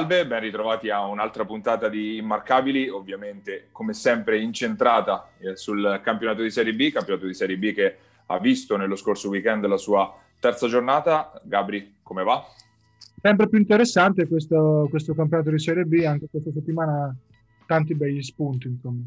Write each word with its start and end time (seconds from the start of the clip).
Salve, 0.00 0.26
ben 0.26 0.40
ritrovati 0.40 0.88
a 0.88 1.04
un'altra 1.04 1.44
puntata 1.44 1.90
di 1.90 2.16
Immarcabili, 2.16 2.88
ovviamente 2.88 3.68
come 3.70 3.92
sempre 3.92 4.40
incentrata 4.40 5.28
eh, 5.38 5.56
sul 5.56 6.00
campionato 6.02 6.40
di 6.40 6.48
Serie 6.50 6.72
B, 6.72 6.90
campionato 6.90 7.26
di 7.26 7.34
Serie 7.34 7.58
B 7.58 7.74
che 7.74 7.96
ha 8.24 8.38
visto 8.38 8.78
nello 8.78 8.96
scorso 8.96 9.28
weekend 9.28 9.66
la 9.66 9.76
sua 9.76 10.10
terza 10.38 10.68
giornata. 10.68 11.38
Gabri, 11.44 11.96
come 12.02 12.22
va? 12.22 12.42
Sempre 13.20 13.46
più 13.50 13.58
interessante 13.58 14.26
questo, 14.26 14.86
questo 14.88 15.12
campionato 15.14 15.50
di 15.50 15.58
Serie 15.58 15.84
B, 15.84 16.02
anche 16.06 16.28
questa 16.30 16.50
settimana 16.50 17.14
tanti 17.66 17.94
bei 17.94 18.22
spunti. 18.22 18.68
Insomma. 18.68 19.02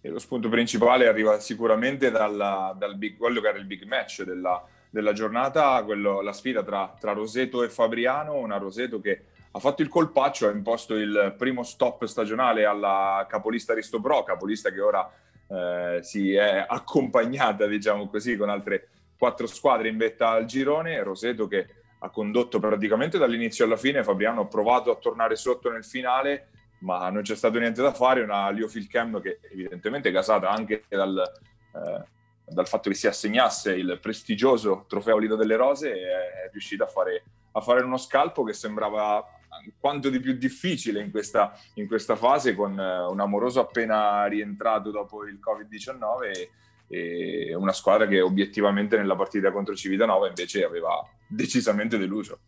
E 0.00 0.08
lo 0.08 0.18
spunto 0.18 0.48
principale 0.48 1.06
arriva 1.06 1.38
sicuramente 1.38 2.10
dal, 2.10 2.74
dal 2.78 2.96
big, 2.96 3.18
quello 3.18 3.42
che 3.42 3.48
era 3.48 3.58
il 3.58 3.66
big 3.66 3.84
match 3.84 4.22
della, 4.22 4.66
della 4.88 5.12
giornata, 5.12 5.82
quello, 5.84 6.22
la 6.22 6.32
sfida 6.32 6.62
tra, 6.62 6.94
tra 6.98 7.12
Roseto 7.12 7.62
e 7.62 7.68
Fabriano, 7.68 8.38
una 8.38 8.56
Roseto 8.56 9.02
che 9.02 9.34
ha 9.56 9.58
fatto 9.58 9.80
il 9.80 9.88
colpaccio, 9.88 10.48
ha 10.48 10.50
imposto 10.50 10.94
il 10.96 11.34
primo 11.38 11.62
stop 11.62 12.04
stagionale 12.04 12.66
alla 12.66 13.24
capolista 13.26 13.72
Risto 13.72 14.02
Pro, 14.02 14.22
capolista 14.22 14.70
che 14.70 14.80
ora 14.82 15.10
eh, 15.48 16.00
si 16.02 16.34
è 16.34 16.62
accompagnata, 16.68 17.64
diciamo 17.64 18.06
così, 18.10 18.36
con 18.36 18.50
altre 18.50 18.88
quattro 19.16 19.46
squadre 19.46 19.88
in 19.88 19.96
vetta 19.96 20.28
al 20.28 20.44
girone. 20.44 21.02
Roseto 21.02 21.46
che 21.48 21.68
ha 22.00 22.10
condotto 22.10 22.58
praticamente 22.60 23.16
dall'inizio 23.16 23.64
alla 23.64 23.78
fine, 23.78 24.04
Fabriano 24.04 24.42
ha 24.42 24.46
provato 24.46 24.90
a 24.90 24.96
tornare 24.96 25.36
sotto 25.36 25.72
nel 25.72 25.86
finale, 25.86 26.48
ma 26.80 27.08
non 27.08 27.22
c'è 27.22 27.34
stato 27.34 27.58
niente 27.58 27.80
da 27.80 27.94
fare, 27.94 28.20
una 28.20 28.50
Leo 28.50 28.68
Filchem 28.68 29.22
che 29.22 29.38
evidentemente 29.50 30.10
è 30.10 30.12
gasata 30.12 30.50
anche 30.50 30.84
dal, 30.86 31.18
eh, 31.18 32.04
dal 32.44 32.68
fatto 32.68 32.90
che 32.90 32.94
si 32.94 33.06
assegnasse 33.06 33.74
il 33.74 33.98
prestigioso 34.02 34.84
trofeo 34.86 35.16
Lido 35.16 35.34
delle 35.34 35.56
Rose, 35.56 35.90
è 35.94 36.50
riuscita 36.52 36.84
a 36.84 36.88
fare, 36.88 37.24
a 37.52 37.60
fare 37.62 37.82
uno 37.82 37.96
scalpo 37.96 38.44
che 38.44 38.52
sembrava 38.52 39.30
quanto 39.78 40.10
di 40.10 40.20
più 40.20 40.34
difficile 40.34 41.00
in 41.00 41.10
questa, 41.10 41.52
in 41.74 41.86
questa 41.86 42.16
fase 42.16 42.54
con 42.54 42.78
eh, 42.78 43.06
un 43.06 43.20
amoroso 43.20 43.60
appena 43.60 44.24
rientrato 44.26 44.90
dopo 44.90 45.24
il 45.24 45.38
Covid-19 45.40 46.48
e, 46.88 47.54
una 47.54 47.72
squadra 47.72 48.06
che 48.06 48.20
obiettivamente 48.20 48.96
nella 48.96 49.16
partita 49.16 49.50
contro 49.50 49.74
Civitanova 49.74 50.28
invece 50.28 50.64
aveva 50.64 51.04
decisamente 51.26 51.98
deluso. 51.98 52.38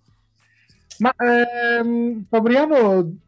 Ma 0.99 1.15
ehm, 1.17 2.25
Fabriano 2.29 3.19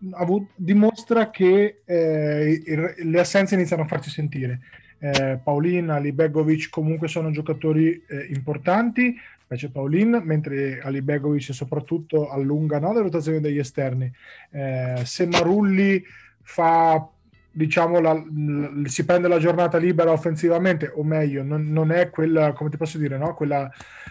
dimostra 0.54 1.30
che 1.30 1.82
eh, 1.84 2.94
le 2.96 3.20
assenze 3.20 3.54
iniziano 3.54 3.82
a 3.82 3.86
farsi 3.86 4.10
sentire. 4.10 4.60
Eh, 4.98 5.38
Paulina, 5.42 5.98
Libegovic 5.98 6.68
comunque 6.68 7.08
sono 7.08 7.30
giocatori 7.30 8.04
eh, 8.06 8.26
importanti, 8.30 9.16
invece 9.50 9.70
Paulin, 9.70 10.20
mentre 10.24 10.80
Ali 10.80 11.02
Begovic 11.02 11.52
soprattutto 11.52 12.30
allunga 12.30 12.78
no, 12.78 12.92
le 12.92 13.02
rotazioni 13.02 13.40
degli 13.40 13.58
esterni. 13.58 14.10
Eh, 14.50 15.02
se 15.04 15.26
Marulli 15.26 16.02
fa 16.40 17.08
diciamo 17.52 17.98
la, 17.98 18.12
l, 18.12 18.84
si 18.86 19.04
prende 19.04 19.26
la 19.26 19.38
giornata 19.38 19.76
libera 19.76 20.12
offensivamente 20.12 20.92
o 20.94 21.02
meglio 21.02 21.42
non, 21.42 21.72
non 21.72 21.90
è 21.90 22.08
quella 22.08 22.52
come 22.52 22.70
ti 22.70 22.76
posso 22.76 22.96
dire 22.96 23.18
no? 23.18 23.34
quella, 23.34 23.68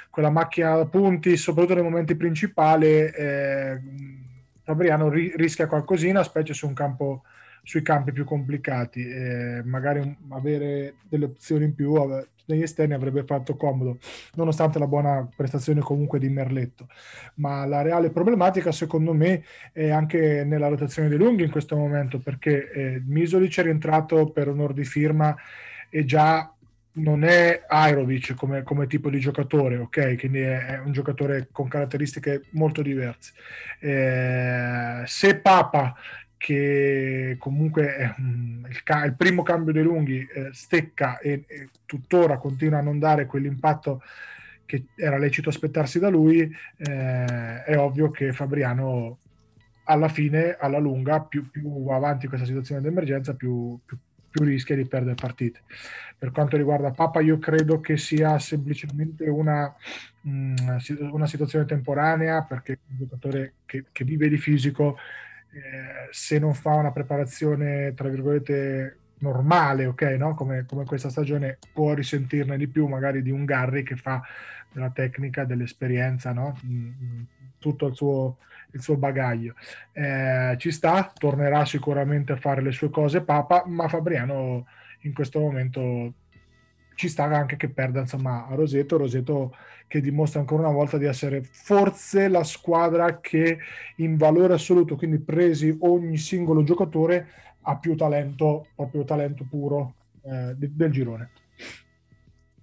quella, 0.09 0.29
macchina 0.29 0.75
da 0.75 0.85
punti 0.85 1.37
soprattutto 1.37 1.75
nei 1.75 1.83
momenti 1.83 2.17
principali 2.17 2.85
eh, 2.85 3.81
Fabriano 4.61 5.07
ri, 5.07 5.31
rischia 5.37 5.67
qualcosina 5.67 6.21
specie 6.21 6.53
su 6.53 6.67
un 6.67 6.73
campo 6.73 7.23
sui 7.63 7.81
campi 7.81 8.11
più 8.11 8.25
complicati 8.25 9.07
eh, 9.07 9.61
magari 9.63 10.17
avere 10.29 10.95
delle 11.07 11.25
opzioni 11.25 11.65
in 11.65 11.75
più 11.75 11.95
negli 12.49 12.63
esterni 12.63 12.93
avrebbe 12.93 13.23
fatto 13.23 13.55
comodo, 13.55 13.99
nonostante 14.35 14.79
la 14.79 14.87
buona 14.87 15.27
prestazione 15.33 15.81
comunque 15.81 16.19
di 16.19 16.29
Merletto. 16.29 16.87
Ma 17.35 17.65
la 17.65 17.81
reale 17.81 18.09
problematica, 18.09 18.71
secondo 18.71 19.13
me, 19.13 19.43
è 19.71 19.89
anche 19.89 20.43
nella 20.43 20.67
rotazione 20.67 21.09
dei 21.09 21.17
lunghi 21.17 21.43
in 21.43 21.51
questo 21.51 21.77
momento, 21.77 22.19
perché 22.19 22.71
eh, 22.71 23.01
Misolic 23.05 23.59
è 23.59 23.63
rientrato 23.63 24.31
per 24.31 24.49
onor 24.49 24.73
di 24.73 24.83
firma 24.83 25.35
e 25.89 26.05
già 26.05 26.51
non 26.91 27.23
è 27.23 27.63
Aerovic 27.67 28.33
come, 28.33 28.63
come, 28.63 28.87
tipo 28.87 29.09
di 29.09 29.19
giocatore, 29.19 29.77
ok? 29.77 30.17
Quindi 30.17 30.39
è, 30.39 30.65
è, 30.65 30.79
un 30.79 30.91
giocatore 30.91 31.47
con 31.51 31.67
caratteristiche 31.67 32.45
molto 32.51 32.81
diverse. 32.81 33.33
Eh, 33.79 35.03
se 35.05 35.37
Papa 35.37 35.95
che 36.39 37.35
comunque 37.37 37.95
è 37.97 38.15
il, 38.17 38.81
ca- 38.83 39.03
il, 39.03 39.13
primo 39.13 39.43
cambio 39.43 39.73
dei 39.73 39.83
lunghi 39.83 40.25
eh, 40.25 40.49
stecca 40.53 41.19
e, 41.19 41.43
e, 41.45 41.69
tuttora 41.85 42.37
continua 42.37 42.79
a 42.79 42.81
non 42.81 42.97
dare 42.97 43.25
quell'impatto 43.25 44.01
che 44.65 44.85
era 44.95 45.17
lecito 45.17 45.49
aspettarsi 45.49 45.99
da 45.99 46.07
lui, 46.07 46.39
eh, 46.39 47.63
è 47.65 47.77
ovvio 47.77 48.09
che 48.09 48.31
Fabriano 48.31 49.17
alla 49.83 50.07
fine, 50.07 50.55
alla 50.57 50.77
lunga, 50.77 51.19
più, 51.19 51.49
più 51.49 51.87
avanti 51.89 52.27
questa 52.27 52.45
situazione 52.45 52.79
d'emergenza, 52.79 53.33
più, 53.33 53.77
più, 53.83 53.97
più, 54.29 54.45
rischia 54.45 54.77
di 54.77 54.85
perdere 54.85 55.15
partite. 55.15 55.63
Per 56.17 56.31
quanto 56.31 56.55
riguarda 56.55 56.91
Papa, 56.91 57.19
io 57.19 57.37
credo 57.37 57.81
che 57.81 57.97
sia 57.97 58.39
semplicemente 58.39 59.27
una, 59.27 59.75
mh, 60.21 61.09
una 61.11 61.27
situazione 61.27 61.65
temporanea, 61.65 62.43
perché 62.43 62.73
è 62.73 62.77
un 62.91 62.97
giocatore 62.99 63.55
che, 63.65 63.85
che 63.91 64.03
vive 64.05 64.29
di 64.29 64.37
fisico 64.37 64.95
eh, 65.51 66.07
se 66.11 66.39
non 66.39 66.53
fa 66.53 66.73
una 66.75 66.91
preparazione, 66.91 67.93
tra 67.95 68.09
virgolette, 68.09 68.97
normale, 69.19 69.85
ok, 69.85 70.01
no? 70.17 70.33
come, 70.33 70.65
come, 70.65 70.85
questa 70.85 71.09
stagione, 71.09 71.57
può 71.73 71.93
risentirne 71.93 72.57
di 72.57 72.67
più 72.67 72.87
magari 72.87 73.21
di 73.21 73.31
un 73.31 73.45
Garry 73.45 73.83
che 73.83 73.95
fa 73.95 74.21
della 74.71 74.91
tecnica, 74.91 75.45
dell'esperienza, 75.45 76.31
no? 76.31 76.57
Mm, 76.65 76.87
mm, 76.87 77.21
tutto 77.57 77.87
il 77.87 77.95
suo, 77.95 78.37
il 78.71 78.81
suo 78.81 78.97
bagaglio. 78.97 79.55
Eh, 79.91 80.55
ci 80.57 80.71
sta, 80.71 81.11
tornerà 81.17 81.65
sicuramente 81.65 82.33
a 82.33 82.37
fare 82.37 82.61
le 82.61 82.71
sue 82.71 82.89
cose 82.89 83.21
Papa, 83.21 83.63
ma 83.65 83.87
Fabriano 83.87 84.67
in 85.01 85.13
questo 85.13 85.39
momento 85.39 86.13
ci 86.99 87.07
sta 87.07 87.23
anche 87.23 87.55
che 87.55 87.69
perda 87.69 88.01
insomma 88.01 88.45
a 88.45 88.55
Roseto, 88.55 88.97
Roseto 88.97 89.55
che 89.87 90.01
dimostra 90.01 90.41
ancora 90.41 90.63
una 90.63 90.75
volta 90.75 90.97
di 90.97 91.05
essere 91.05 91.41
forse 91.43 92.27
la 92.27 92.43
squadra 92.43 93.21
che 93.21 93.57
in 93.97 94.17
valore 94.17 94.55
assoluto, 94.55 94.97
quindi 94.97 95.17
presi 95.19 95.77
ogni 95.79 96.17
singolo 96.17 96.61
giocatore, 96.61 97.29
ha 97.61 97.77
più 97.77 97.95
talento, 97.95 98.67
proprio 98.75 99.05
talento 99.05 99.45
puro 99.49 99.93
eh, 100.23 100.53
del 100.57 100.91
girone. 100.91 101.31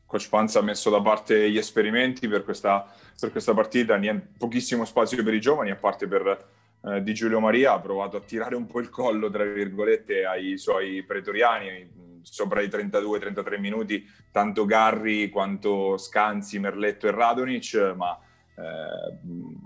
Coach 0.04 0.28
Panza 0.28 0.58
ha 0.58 0.62
messo 0.62 0.90
da 0.90 1.00
parte 1.00 1.50
gli 1.50 1.56
esperimenti 1.56 2.28
per 2.28 2.44
questa, 2.44 2.92
per 3.18 3.30
questa 3.30 3.54
partita, 3.54 3.96
niente, 3.96 4.34
pochissimo 4.36 4.84
spazio 4.84 5.24
per 5.24 5.32
i 5.32 5.40
giovani, 5.40 5.70
a 5.70 5.76
parte 5.76 6.06
per 6.06 6.46
eh, 6.84 7.02
Di 7.02 7.14
Giulio 7.14 7.40
Maria, 7.40 7.72
ha 7.72 7.80
provato 7.80 8.18
a 8.18 8.20
tirare 8.20 8.54
un 8.54 8.66
po' 8.66 8.80
il 8.80 8.90
collo, 8.90 9.30
tra 9.30 9.44
virgolette, 9.44 10.26
ai 10.26 10.58
suoi 10.58 11.02
pretoriani, 11.04 12.04
sopra 12.28 12.60
i 12.60 12.68
32-33 12.68 13.58
minuti 13.58 14.06
tanto 14.30 14.64
Garri 14.64 15.30
quanto 15.30 15.96
Scanzi, 15.96 16.58
Merletto 16.58 17.06
e 17.06 17.12
Radonic, 17.12 17.94
ma 17.96 18.18
eh, 18.56 19.18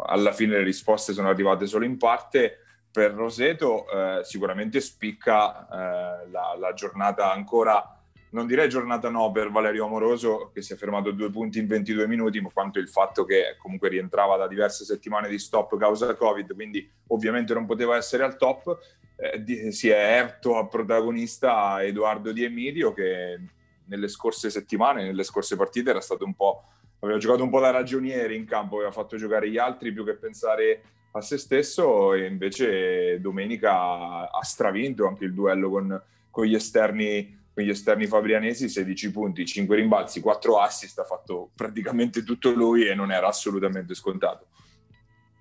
alla 0.06 0.32
fine 0.32 0.58
le 0.58 0.62
risposte 0.62 1.12
sono 1.12 1.28
arrivate 1.28 1.66
solo 1.66 1.84
in 1.84 1.96
parte. 1.96 2.58
Per 2.92 3.12
Roseto 3.12 3.88
eh, 3.88 4.24
sicuramente 4.24 4.80
spicca 4.80 5.66
eh, 5.68 6.30
la, 6.30 6.56
la, 6.58 6.72
giornata 6.74 7.32
ancora, 7.32 7.99
non 8.30 8.46
direi 8.46 8.68
giornata 8.68 9.08
no 9.08 9.30
per 9.32 9.50
Valerio 9.50 9.86
Amoroso 9.86 10.50
che 10.52 10.62
si 10.62 10.72
è 10.72 10.76
fermato 10.76 11.10
due 11.10 11.30
punti 11.30 11.58
in 11.58 11.66
22 11.66 12.06
minuti, 12.06 12.40
ma 12.40 12.50
quanto 12.52 12.78
il 12.78 12.88
fatto 12.88 13.24
che 13.24 13.56
comunque 13.58 13.88
rientrava 13.88 14.36
da 14.36 14.46
diverse 14.46 14.84
settimane 14.84 15.28
di 15.28 15.38
stop 15.38 15.76
causa 15.76 16.14
Covid, 16.14 16.54
quindi 16.54 16.88
ovviamente 17.08 17.54
non 17.54 17.66
poteva 17.66 17.96
essere 17.96 18.22
al 18.22 18.36
top 18.36 18.78
eh, 19.16 19.72
si 19.72 19.88
è 19.88 19.96
erto 19.96 20.56
a 20.56 20.66
protagonista 20.66 21.82
Edoardo 21.84 22.32
Di 22.32 22.44
Emidio 22.44 22.92
che 22.92 23.38
nelle 23.84 24.08
scorse 24.08 24.48
settimane, 24.48 25.04
nelle 25.04 25.24
scorse 25.24 25.56
partite 25.56 25.90
era 25.90 26.00
stato 26.00 26.24
un 26.24 26.34
po' 26.34 26.64
aveva 27.00 27.18
giocato 27.18 27.42
un 27.42 27.50
po' 27.50 27.60
da 27.60 27.70
ragioniere 27.70 28.34
in 28.34 28.46
campo, 28.46 28.76
aveva 28.76 28.90
fatto 28.90 29.16
giocare 29.16 29.50
gli 29.50 29.58
altri 29.58 29.92
più 29.92 30.04
che 30.04 30.14
pensare 30.14 30.82
a 31.12 31.20
se 31.20 31.38
stesso 31.38 32.14
e 32.14 32.26
invece 32.26 33.20
domenica 33.20 34.30
ha 34.30 34.42
stravinto 34.42 35.06
anche 35.06 35.24
il 35.24 35.34
duello 35.34 35.70
con, 35.70 36.02
con, 36.30 36.44
gli, 36.44 36.54
esterni, 36.54 37.38
con 37.52 37.64
gli 37.64 37.70
esterni 37.70 38.06
fabrianesi, 38.06 38.68
16 38.68 39.10
punti, 39.10 39.44
5 39.44 39.76
rimbalzi, 39.76 40.20
4 40.20 40.58
assist, 40.58 40.98
ha 40.98 41.04
fatto 41.04 41.50
praticamente 41.54 42.22
tutto 42.22 42.50
lui 42.50 42.86
e 42.86 42.94
non 42.94 43.10
era 43.12 43.28
assolutamente 43.28 43.94
scontato 43.94 44.46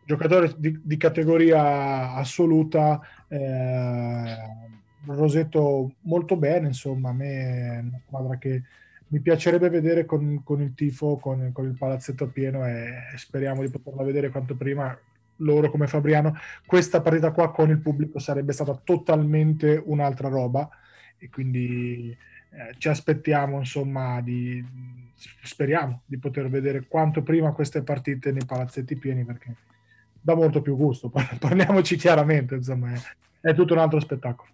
giocatore 0.09 0.55
di, 0.57 0.81
di 0.83 0.97
categoria 0.97 2.15
assoluta, 2.15 2.99
eh, 3.27 4.37
Rosetto 5.05 5.93
molto 6.01 6.35
bene, 6.35 6.67
insomma, 6.67 7.09
a 7.09 7.13
me 7.13 7.27
è 7.27 7.79
una 7.79 8.01
squadra 8.05 8.37
che 8.37 8.63
mi 9.07 9.19
piacerebbe 9.19 9.69
vedere 9.69 10.05
con, 10.05 10.41
con 10.43 10.61
il 10.61 10.73
tifo, 10.73 11.17
con, 11.17 11.51
con, 11.53 11.65
il 11.65 11.77
palazzetto 11.77 12.27
pieno 12.27 12.65
e 12.65 12.89
speriamo 13.15 13.61
di 13.61 13.69
poterla 13.69 14.03
vedere 14.03 14.29
quanto 14.29 14.55
prima 14.55 14.97
loro 15.37 15.69
come 15.69 15.87
Fabriano. 15.87 16.35
Questa 16.65 17.01
partita 17.01 17.31
qua 17.31 17.51
con 17.51 17.69
il 17.69 17.79
pubblico 17.79 18.17
sarebbe 18.17 18.51
stata 18.51 18.79
totalmente 18.83 19.81
un'altra 19.85 20.27
roba 20.27 20.67
e 21.19 21.29
quindi 21.29 22.15
eh, 22.51 22.75
ci 22.77 22.87
aspettiamo, 22.87 23.59
insomma, 23.59 24.21
di, 24.21 24.63
speriamo 25.43 26.01
di 26.05 26.17
poter 26.17 26.49
vedere 26.49 26.87
quanto 26.87 27.21
prima 27.21 27.51
queste 27.51 27.83
partite 27.83 28.31
nei 28.31 28.45
palazzetti 28.45 28.95
pieni 28.95 29.23
perché 29.23 29.55
dà 30.19 30.33
molto 30.35 30.61
più 30.61 30.75
gusto, 30.75 31.09
parliamoci 31.39 31.95
chiaramente, 31.95 32.55
insomma, 32.55 32.93
è, 32.93 32.99
è 33.41 33.53
tutto 33.53 33.73
un 33.73 33.79
altro 33.79 33.99
spettacolo. 33.99 34.49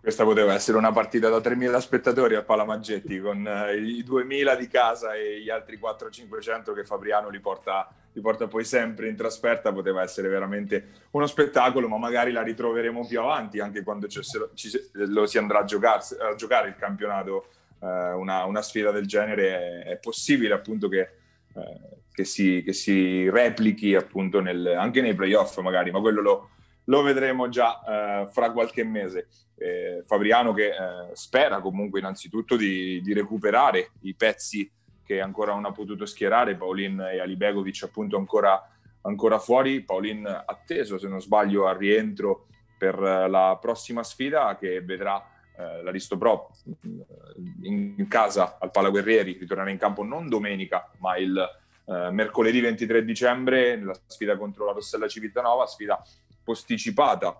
Questa 0.00 0.22
poteva 0.22 0.54
essere 0.54 0.78
una 0.78 0.92
partita 0.92 1.28
da 1.28 1.38
3.000 1.38 1.76
spettatori 1.78 2.36
al 2.36 2.44
Palamaggetti 2.44 3.18
con 3.18 3.44
eh, 3.44 3.76
i 3.76 4.04
2.000 4.04 4.56
di 4.56 4.68
casa 4.68 5.14
e 5.14 5.40
gli 5.40 5.50
altri 5.50 5.76
400-500 5.76 6.72
che 6.72 6.84
Fabriano 6.84 7.28
li 7.28 7.40
porta, 7.40 7.92
li 8.12 8.20
porta, 8.20 8.46
poi 8.46 8.64
sempre 8.64 9.08
in 9.08 9.16
trasferta. 9.16 9.72
Poteva 9.72 10.02
essere 10.02 10.28
veramente 10.28 11.06
uno 11.10 11.26
spettacolo, 11.26 11.88
ma 11.88 11.98
magari 11.98 12.30
la 12.30 12.42
ritroveremo 12.42 13.06
più 13.08 13.20
avanti 13.20 13.58
anche 13.58 13.82
quando 13.82 14.06
ci, 14.06 14.20
ci, 14.54 14.70
lo 14.92 15.26
si 15.26 15.36
andrà 15.36 15.58
a, 15.58 15.64
giocarsi, 15.64 16.14
a 16.14 16.34
giocare 16.36 16.68
il 16.68 16.76
campionato. 16.76 17.48
Eh, 17.80 18.12
una, 18.12 18.44
una, 18.44 18.62
sfida 18.62 18.92
del 18.92 19.06
genere 19.06 19.82
è, 19.82 19.90
è 19.90 19.96
possibile 19.98 20.54
appunto 20.54 20.88
che, 20.88 21.00
eh, 21.00 21.80
che, 22.12 22.24
si, 22.24 22.62
che, 22.64 22.72
si, 22.72 23.28
replichi 23.28 23.96
appunto 23.96 24.40
nel, 24.40 24.64
anche 24.78 25.00
nei 25.00 25.14
playoff 25.14 25.58
magari, 25.58 25.90
ma 25.90 26.00
quello 26.00 26.20
lo, 26.22 26.50
lo 26.88 27.02
vedremo 27.02 27.48
già 27.48 27.80
eh, 27.82 28.26
fra 28.30 28.50
qualche 28.52 28.84
mese. 28.84 29.28
Eh, 29.56 30.02
Fabriano 30.06 30.52
che 30.52 30.68
eh, 30.68 30.74
spera 31.14 31.60
comunque 31.60 32.00
innanzitutto 32.00 32.56
di, 32.56 33.00
di, 33.02 33.12
recuperare 33.12 33.92
i 34.02 34.14
pezzi 34.14 34.70
che 35.04 35.20
ancora 35.20 35.52
non 35.52 35.64
ha 35.64 35.72
potuto 35.72 36.06
schierare, 36.06 36.56
Paulin 36.56 37.00
e 37.00 37.18
Alibegovic 37.18 37.82
appunto 37.82 38.16
ancora, 38.16 38.62
ancora 39.02 39.38
fuori, 39.38 39.82
Paulin 39.82 40.26
atteso 40.26 40.98
se 40.98 41.08
non 41.08 41.20
sbaglio 41.20 41.66
al 41.66 41.76
rientro 41.76 42.46
per 42.76 42.98
la 42.98 43.58
prossima 43.60 44.04
sfida 44.04 44.56
che 44.56 44.80
vedrà 44.82 45.20
eh, 45.56 45.82
l'Aristo 45.82 46.16
Pro 46.16 46.50
in, 47.62 47.94
in 47.96 48.06
casa 48.06 48.58
al 48.60 48.70
Palaguerrieri, 48.70 49.36
ritornerà 49.38 49.70
in 49.70 49.78
campo 49.78 50.04
non 50.04 50.28
domenica 50.28 50.88
ma 50.98 51.16
il 51.16 51.36
eh, 51.86 52.10
mercoledì 52.10 52.60
23 52.60 53.04
dicembre 53.04 53.76
nella 53.76 53.98
sfida 54.06 54.36
contro 54.36 54.66
la 54.66 54.72
Rossella 54.72 55.08
Civitanova, 55.08 55.66
sfida 55.66 56.00
posticipata 56.48 57.38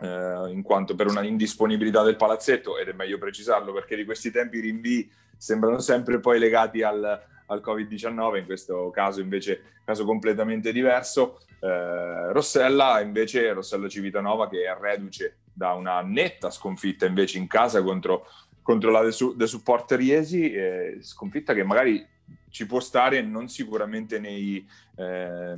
eh, 0.00 0.50
in 0.50 0.62
quanto 0.62 0.94
per 0.94 1.06
una 1.06 1.22
indisponibilità 1.22 2.02
del 2.02 2.16
palazzetto, 2.16 2.78
ed 2.78 2.88
è 2.88 2.92
meglio 2.94 3.18
precisarlo 3.18 3.74
perché 3.74 3.94
di 3.94 4.06
questi 4.06 4.30
tempi 4.30 4.56
i 4.56 4.60
rinvii 4.60 5.10
sembrano 5.36 5.80
sempre 5.80 6.18
poi 6.18 6.38
legati 6.38 6.82
al, 6.82 7.22
al 7.46 7.62
Covid-19, 7.62 8.38
in 8.38 8.46
questo 8.46 8.88
caso 8.90 9.20
invece 9.20 9.80
caso 9.84 10.06
completamente 10.06 10.72
diverso. 10.72 11.40
Eh, 11.60 12.32
Rossella 12.32 13.00
invece, 13.00 13.52
Rossella 13.52 13.88
Civitanova 13.88 14.48
che 14.48 14.64
è 14.64 14.74
reduce 14.80 15.40
da 15.52 15.72
una 15.72 16.00
netta 16.00 16.50
sconfitta 16.50 17.04
invece 17.04 17.36
in 17.36 17.46
casa 17.46 17.82
contro, 17.82 18.26
contro 18.62 18.90
la 18.90 19.02
De, 19.02 19.14
De 19.34 19.46
Supporter 19.46 20.00
Iesi, 20.00 20.50
eh, 20.52 20.98
sconfitta 21.02 21.52
che 21.52 21.64
magari 21.64 22.06
ci 22.50 22.66
può 22.66 22.80
stare 22.80 23.22
non 23.22 23.48
sicuramente 23.48 24.18
nei, 24.18 24.66
eh, 24.96 25.54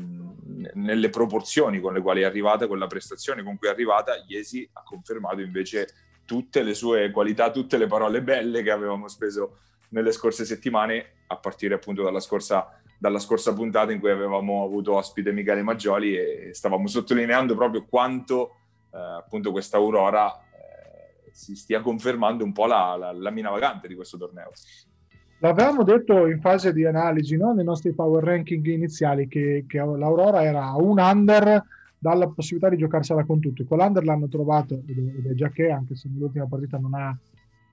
nelle 0.74 1.08
proporzioni 1.10 1.80
con 1.80 1.92
le 1.92 2.00
quali 2.00 2.22
è 2.22 2.24
arrivata, 2.24 2.66
con 2.66 2.78
la 2.78 2.86
prestazione 2.86 3.42
con 3.42 3.56
cui 3.56 3.68
è 3.68 3.70
arrivata, 3.70 4.12
Iesi 4.26 4.68
ha 4.72 4.82
confermato 4.82 5.40
invece 5.40 5.88
tutte 6.24 6.62
le 6.62 6.74
sue 6.74 7.10
qualità, 7.10 7.50
tutte 7.50 7.76
le 7.76 7.86
parole 7.86 8.22
belle 8.22 8.62
che 8.62 8.70
avevamo 8.70 9.08
speso 9.08 9.58
nelle 9.90 10.12
scorse 10.12 10.44
settimane, 10.44 11.24
a 11.26 11.36
partire 11.36 11.74
appunto 11.74 12.02
dalla 12.02 12.20
scorsa, 12.20 12.80
dalla 12.98 13.18
scorsa 13.18 13.52
puntata 13.52 13.92
in 13.92 13.98
cui 13.98 14.10
avevamo 14.10 14.64
avuto 14.64 14.94
ospite 14.94 15.32
Michele 15.32 15.62
Maggioli 15.62 16.16
e 16.16 16.50
stavamo 16.52 16.86
sottolineando 16.86 17.54
proprio 17.54 17.84
quanto 17.84 18.56
eh, 18.92 18.98
appunto 18.98 19.50
questa 19.50 19.76
Aurora 19.76 20.32
eh, 20.32 21.30
si 21.32 21.54
stia 21.56 21.80
confermando 21.80 22.44
un 22.44 22.52
po' 22.52 22.66
la, 22.66 22.96
la, 22.96 23.12
la 23.12 23.30
mina 23.30 23.50
vagante 23.50 23.88
di 23.88 23.94
questo 23.94 24.16
torneo. 24.16 24.52
L'avevamo 25.42 25.84
detto 25.84 26.26
in 26.26 26.38
fase 26.38 26.72
di 26.72 26.84
analisi 26.84 27.36
no? 27.36 27.52
nei 27.54 27.64
nostri 27.64 27.92
power 27.92 28.22
ranking 28.22 28.64
iniziali 28.66 29.26
che, 29.26 29.64
che, 29.66 29.78
l'Aurora 29.78 30.44
era 30.44 30.74
un 30.74 30.98
under 30.98 31.64
dalla 31.98 32.28
possibilità 32.28 32.68
di 32.68 32.76
giocarsela 32.76 33.24
con 33.24 33.40
tutti. 33.40 33.64
Quell'under 33.64 34.04
l'hanno 34.04 34.28
trovato 34.28 34.82
ed 34.86 35.26
è 35.26 35.32
già 35.32 35.48
che, 35.48 35.70
anche 35.70 35.96
se 35.96 36.08
nell'ultima 36.12 36.46
partita 36.46 36.76
non 36.76 36.92
ha 36.92 37.16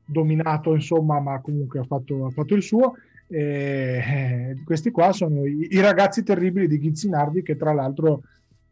dominato, 0.05 0.73
insomma, 0.73 1.19
ma 1.19 1.41
comunque 1.41 1.79
ha 1.79 1.83
fatto, 1.83 2.25
ha 2.25 2.29
fatto 2.29 2.55
il 2.55 2.63
suo. 2.63 2.95
E, 3.27 3.41
eh, 3.41 4.63
questi 4.63 4.89
qua 4.89 5.11
sono 5.11 5.45
i, 5.45 5.67
i, 5.71 5.81
ragazzi 5.81 6.23
terribili 6.23 6.67
di 6.69 6.79
Ghizzinardi 6.79 7.43
che 7.43 7.57
tra 7.57 7.73
l'altro 7.73 8.21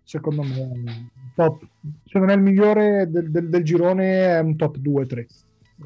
secondo 0.02 0.44
me 0.44 1.10
top, 1.36 1.62
se 2.06 2.18
non 2.20 2.30
è 2.30 2.36
il 2.36 2.42
migliore 2.42 3.10
del, 3.10 3.30
del, 3.30 3.50
del 3.50 3.64
girone 3.66 4.38
è 4.38 4.40
un 4.40 4.56
top 4.56 4.78
2-3 4.78 5.26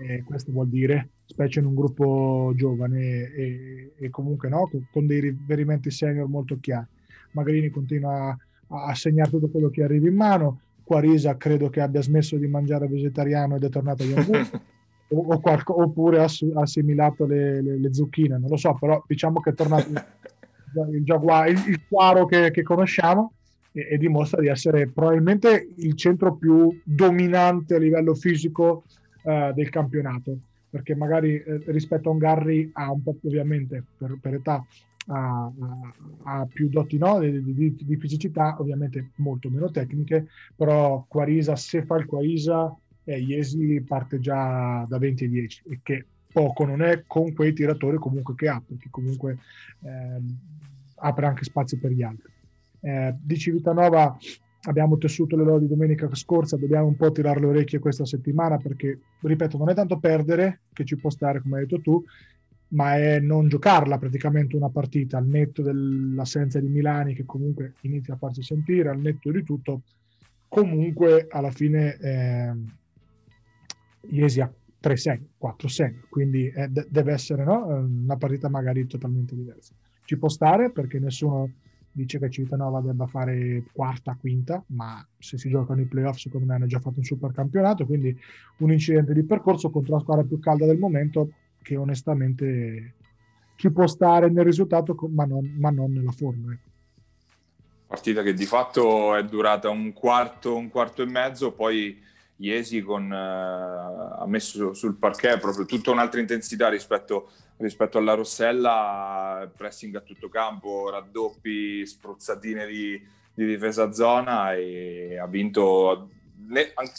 e 0.01 0.23
questo 0.23 0.51
vuol 0.51 0.67
dire 0.67 1.09
specie 1.29 1.59
in 1.59 1.67
un 1.67 1.75
gruppo 1.75 2.53
giovane 2.55 3.31
e, 3.31 3.91
e 3.95 4.09
comunque 4.09 4.49
no, 4.49 4.67
con, 4.67 4.87
con, 4.91 5.05
dei 5.05 5.19
riferimenti 5.19 5.91
senior 5.91 6.27
molto 6.27 6.57
chiari. 6.59 6.87
Magrini 7.31 7.69
continua 7.69 8.35
a, 8.67 8.85
a 8.85 8.95
segnare 8.95 9.29
tutto 9.29 9.47
quello 9.49 9.69
che 9.69 9.83
arriva 9.83 10.07
in 10.07 10.15
mano, 10.15 10.61
Quarisa 10.83 11.37
credo 11.37 11.69
che 11.69 11.81
abbia 11.81 12.01
smesso 12.01 12.35
di 12.35 12.47
mangiare 12.47 12.87
vegetariano 12.87 13.55
ed 13.55 13.63
è 13.63 13.69
tornato 13.69 14.01
agli 14.01 14.13
hamburger, 14.13 14.61
o, 15.09 15.33
o 15.33 15.39
qualco, 15.39 15.79
oppure 15.79 16.19
ha 16.19 16.27
assimilato 16.55 17.27
le, 17.27 17.61
le, 17.61 17.77
le, 17.77 17.93
zucchine, 17.93 18.39
non 18.39 18.49
lo 18.49 18.57
so, 18.57 18.75
però 18.79 19.03
diciamo 19.05 19.39
che 19.39 19.51
è 19.51 19.53
tornato 19.53 19.87
il, 20.91 21.03
giaguaro, 21.03 21.51
il, 21.51 21.63
il 21.67 21.81
quaro 21.87 22.25
che, 22.25 22.49
che 22.49 22.63
conosciamo 22.63 23.33
e, 23.71 23.87
e, 23.91 23.97
dimostra 23.99 24.41
di 24.41 24.47
essere 24.47 24.87
probabilmente 24.87 25.73
il 25.75 25.95
centro 25.95 26.35
più 26.35 26.75
dominante 26.83 27.75
a 27.75 27.77
livello 27.77 28.15
fisico 28.15 28.85
uh, 29.21 29.53
del 29.53 29.69
campionato 29.69 30.39
perché 30.69 30.95
magari 30.95 31.42
eh, 31.42 31.62
rispetto 31.68 32.10
a 32.10 32.12
un 32.13 32.18
Garry 32.18 32.69
ha 32.74 32.92
un 32.92 33.01
po' 33.01 33.16
ovviamente 33.24 33.83
per, 33.98 34.18
per 34.21 34.33
età 34.36 34.66
ha, 35.07 35.51
ha, 36.24 36.45
più 36.45 36.69
doti 36.69 36.98
no, 36.98 37.19
di, 37.19 37.44
di, 37.44 37.75
di, 37.75 37.95
fisicità, 37.98 38.56
ovviamente 38.60 39.12
molto 39.16 39.50
meno 39.50 39.71
tecniche, 39.71 40.27
però 40.56 41.04
Quarisa, 41.07 41.56
se 41.56 41.83
fa 41.83 41.98
il 41.98 42.06
Quarisa, 42.06 42.75
eh, 43.06 43.19
Iesi 43.19 43.81
parte 43.81 44.19
già 44.19 44.86
da 44.88 44.98
20 44.98 45.24
e 45.24 45.30
10, 45.30 45.63
e 45.69 45.80
che 45.81 46.06
poco 46.31 46.66
non 46.66 46.81
è 46.81 47.04
con 47.07 47.33
quei 47.33 47.54
tiratori 47.54 47.98
comunque 47.98 48.36
che 48.36 48.48
ha, 48.50 48.62
perché 48.65 48.88
comunque 48.92 49.39
eh, 49.81 50.22
apre 50.95 51.25
anche 51.25 51.44
spazio 51.44 51.77
per 51.80 51.92
gli 51.92 52.04
altri. 52.04 52.31
Eh, 52.82 53.15
di 53.20 53.38
Civitanova 53.38 54.15
abbiamo 54.63 54.98
tessuto 54.98 55.36
le 55.36 55.44
lodi 55.44 55.68
domenica 55.68 56.10
scorsa, 56.13 56.58
dobbiamo 56.58 56.88
un 56.88 56.96
po' 56.96 57.12
tirare 57.12 57.39
le 57.39 57.48
orecchie 57.48 57.80
questa 57.80 58.06
settimana 58.06 58.58
perché, 58.58 59.00
ripeto, 59.22 59.58
non 59.58 59.70
è 59.70 59.74
tanto 59.74 60.00
perdere 60.00 60.62
che 60.74 60.84
ci 60.86 60.98
può 60.98 61.10
stare, 61.10 61.42
come 61.42 61.58
hai 61.60 61.66
detto 61.66 61.82
tu, 61.82 62.04
ma 62.70 62.96
è 62.96 63.20
non 63.20 63.48
giocarla 63.48 63.98
praticamente 63.98 64.56
una 64.56 64.70
partita 64.70 65.18
al 65.18 65.25
netto 65.25 65.62
dell'assenza 65.62 66.60
di 66.60 66.68
Milani 66.68 67.16
che 67.16 67.25
comunque 67.25 67.74
inizia 67.82 68.13
a 68.13 68.18
farsi 68.18 68.44
sentire, 68.44 68.89
al 68.89 69.00
netto 69.00 69.32
di 69.32 69.44
tutto, 69.44 69.82
comunque 70.48 71.28
alla 71.30 71.51
fine 71.51 71.98
eh, 71.98 72.54
Iesi 74.12 74.42
ha 74.42 74.51
3-6, 74.82 75.20
4-6, 75.42 76.00
quindi 76.10 76.48
eh, 76.48 76.68
de- 76.70 76.88
deve 76.89 77.12
essere 77.12 77.44
no? 77.44 77.66
una 77.66 78.18
partita 78.18 78.50
magari 78.50 78.88
totalmente 78.88 79.36
diversa. 79.36 79.74
Ci 80.06 80.18
può 80.18 80.30
stare 80.30 80.72
perché 80.72 81.00
nessuno 81.00 81.51
dice 81.91 82.19
che 82.19 82.29
Civitanova 82.29 82.81
debba 82.81 83.08
fare 83.08 83.63
quarta, 83.72 84.17
quinta, 84.19 84.63
ma 84.67 85.05
se 85.17 85.38
si 85.38 85.50
giocano 85.50 85.81
i 85.81 85.86
playoff 85.86 86.17
secondo 86.17 86.48
me 86.48 86.55
hanno 86.55 86.67
già 86.67 86.79
fatto 86.79 87.00
un 87.00 87.03
super 87.03 87.31
campionato, 87.31 87.86
quindi 87.86 88.17
un 88.58 88.72
incidente 88.72 89.13
di 89.13 89.24
percorso 89.24 89.69
contro 89.69 89.96
la 89.96 90.01
squadra 90.01 90.24
più 90.24 90.39
calda 90.39 90.65
del 90.65 90.77
momento 90.77 91.31
che 91.62 91.75
onestamente 91.75 92.93
ci 93.55 93.72
può 93.72 93.88
stare 93.88 94.29
nel 94.29 94.46
risultato 94.46 94.96
ma 95.10 95.25
non, 95.25 95.55
ma 95.58 95.69
non 95.69 95.91
nella 95.91 96.12
forma. 96.12 96.53
Ecco. 96.53 96.67
Partita 97.88 98.22
che 98.22 98.34
di 98.34 98.46
fatto 98.46 99.15
è 99.15 99.24
durata 99.24 99.69
un 99.69 99.91
quarto, 99.93 100.55
un 100.55 100.69
quarto 100.69 101.01
e 101.01 101.08
mezzo, 101.08 101.51
poi 101.51 102.00
Iesi 102.41 102.81
con, 102.81 103.12
uh, 103.12 104.22
ha 104.22 104.25
messo 104.27 104.74
sul 104.74 104.96
parquet 104.96 105.39
proprio 105.39 105.65
tutta 105.65 105.91
un'altra 105.91 106.22
intensità 106.22 106.69
rispetto, 106.69 107.31
rispetto, 107.58 107.98
alla 107.98 108.13
Rossella, 108.13 109.50
pressing 109.55 109.96
a 109.96 110.01
tutto 110.01 110.29
campo, 110.29 110.89
raddoppi, 110.89 111.86
spruzzatine 111.86 112.65
di, 112.65 113.01
di 113.34 113.46
difesa 113.46 113.91
zona 113.91 114.53
e 114.53 115.17
ha 115.19 115.27
vinto 115.27 116.10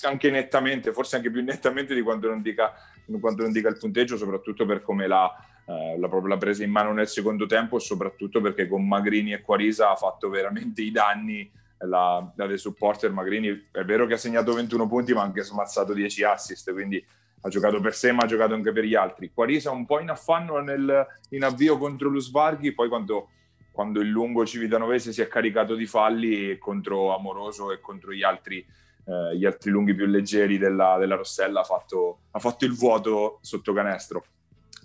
anche 0.02 0.30
nettamente, 0.30 0.92
forse 0.92 1.16
anche 1.16 1.30
più 1.30 1.42
nettamente 1.42 1.94
di 1.94 2.02
quanto 2.02 2.28
non 2.28 2.42
dica, 2.42 2.72
quanto 3.18 3.42
non 3.42 3.52
dica 3.52 3.68
il 3.68 3.78
punteggio, 3.78 4.16
soprattutto 4.16 4.66
per 4.66 4.82
come 4.82 5.06
l'ha, 5.06 5.34
eh, 5.66 5.98
l'ha, 5.98 6.08
l'ha 6.08 6.36
presa 6.36 6.64
in 6.64 6.70
mano 6.70 6.92
nel 6.92 7.08
secondo 7.08 7.46
tempo 7.46 7.78
e 7.78 7.80
soprattutto 7.80 8.40
perché 8.40 8.68
con 8.68 8.86
Magrini 8.86 9.32
e 9.32 9.40
Quarisa 9.40 9.90
ha 9.90 9.96
fatto 9.96 10.28
veramente 10.28 10.82
i 10.82 10.90
danni 10.90 11.50
la, 11.86 12.32
la 12.34 12.46
dei 12.46 12.58
supporter 12.58 13.10
Magrini 13.10 13.68
è 13.70 13.84
vero 13.84 14.06
che 14.06 14.14
ha 14.14 14.18
segnato 14.18 14.52
21 14.52 14.86
punti 14.86 15.12
ma 15.12 15.20
ha 15.20 15.24
anche 15.24 15.42
smazzato 15.42 15.92
10 15.92 16.24
assist 16.24 16.72
quindi 16.72 17.04
ha 17.42 17.48
giocato 17.48 17.80
per 17.80 17.94
sé 17.94 18.12
ma 18.12 18.24
ha 18.24 18.26
giocato 18.26 18.54
anche 18.54 18.72
per 18.72 18.84
gli 18.84 18.94
altri. 18.94 19.30
Quarisa 19.32 19.70
un 19.70 19.86
po' 19.86 20.00
in 20.00 20.10
affanno 20.10 20.60
nel, 20.60 21.06
in 21.30 21.44
avvio 21.44 21.78
contro 21.78 22.10
lo 22.10 22.20
Svarghi 22.20 22.72
poi 22.72 22.88
quando, 22.88 23.30
quando, 23.70 24.00
il 24.00 24.08
lungo 24.08 24.44
Civitanovese 24.44 25.12
si 25.12 25.22
è 25.22 25.28
caricato 25.28 25.74
di 25.74 25.86
falli 25.86 26.58
contro 26.58 27.14
Amoroso 27.14 27.72
e 27.72 27.80
contro 27.80 28.12
gli 28.12 28.22
altri, 28.22 28.58
eh, 29.06 29.36
gli 29.36 29.46
altri 29.46 29.70
lunghi 29.70 29.94
più 29.94 30.06
leggeri 30.06 30.58
della, 30.58 30.96
della 30.98 31.16
Rossella 31.16 31.60
ha 31.60 31.64
fatto, 31.64 32.18
ha 32.32 32.38
fatto 32.38 32.64
il 32.64 32.74
vuoto 32.74 33.38
sotto 33.40 33.72
canestro. 33.72 34.24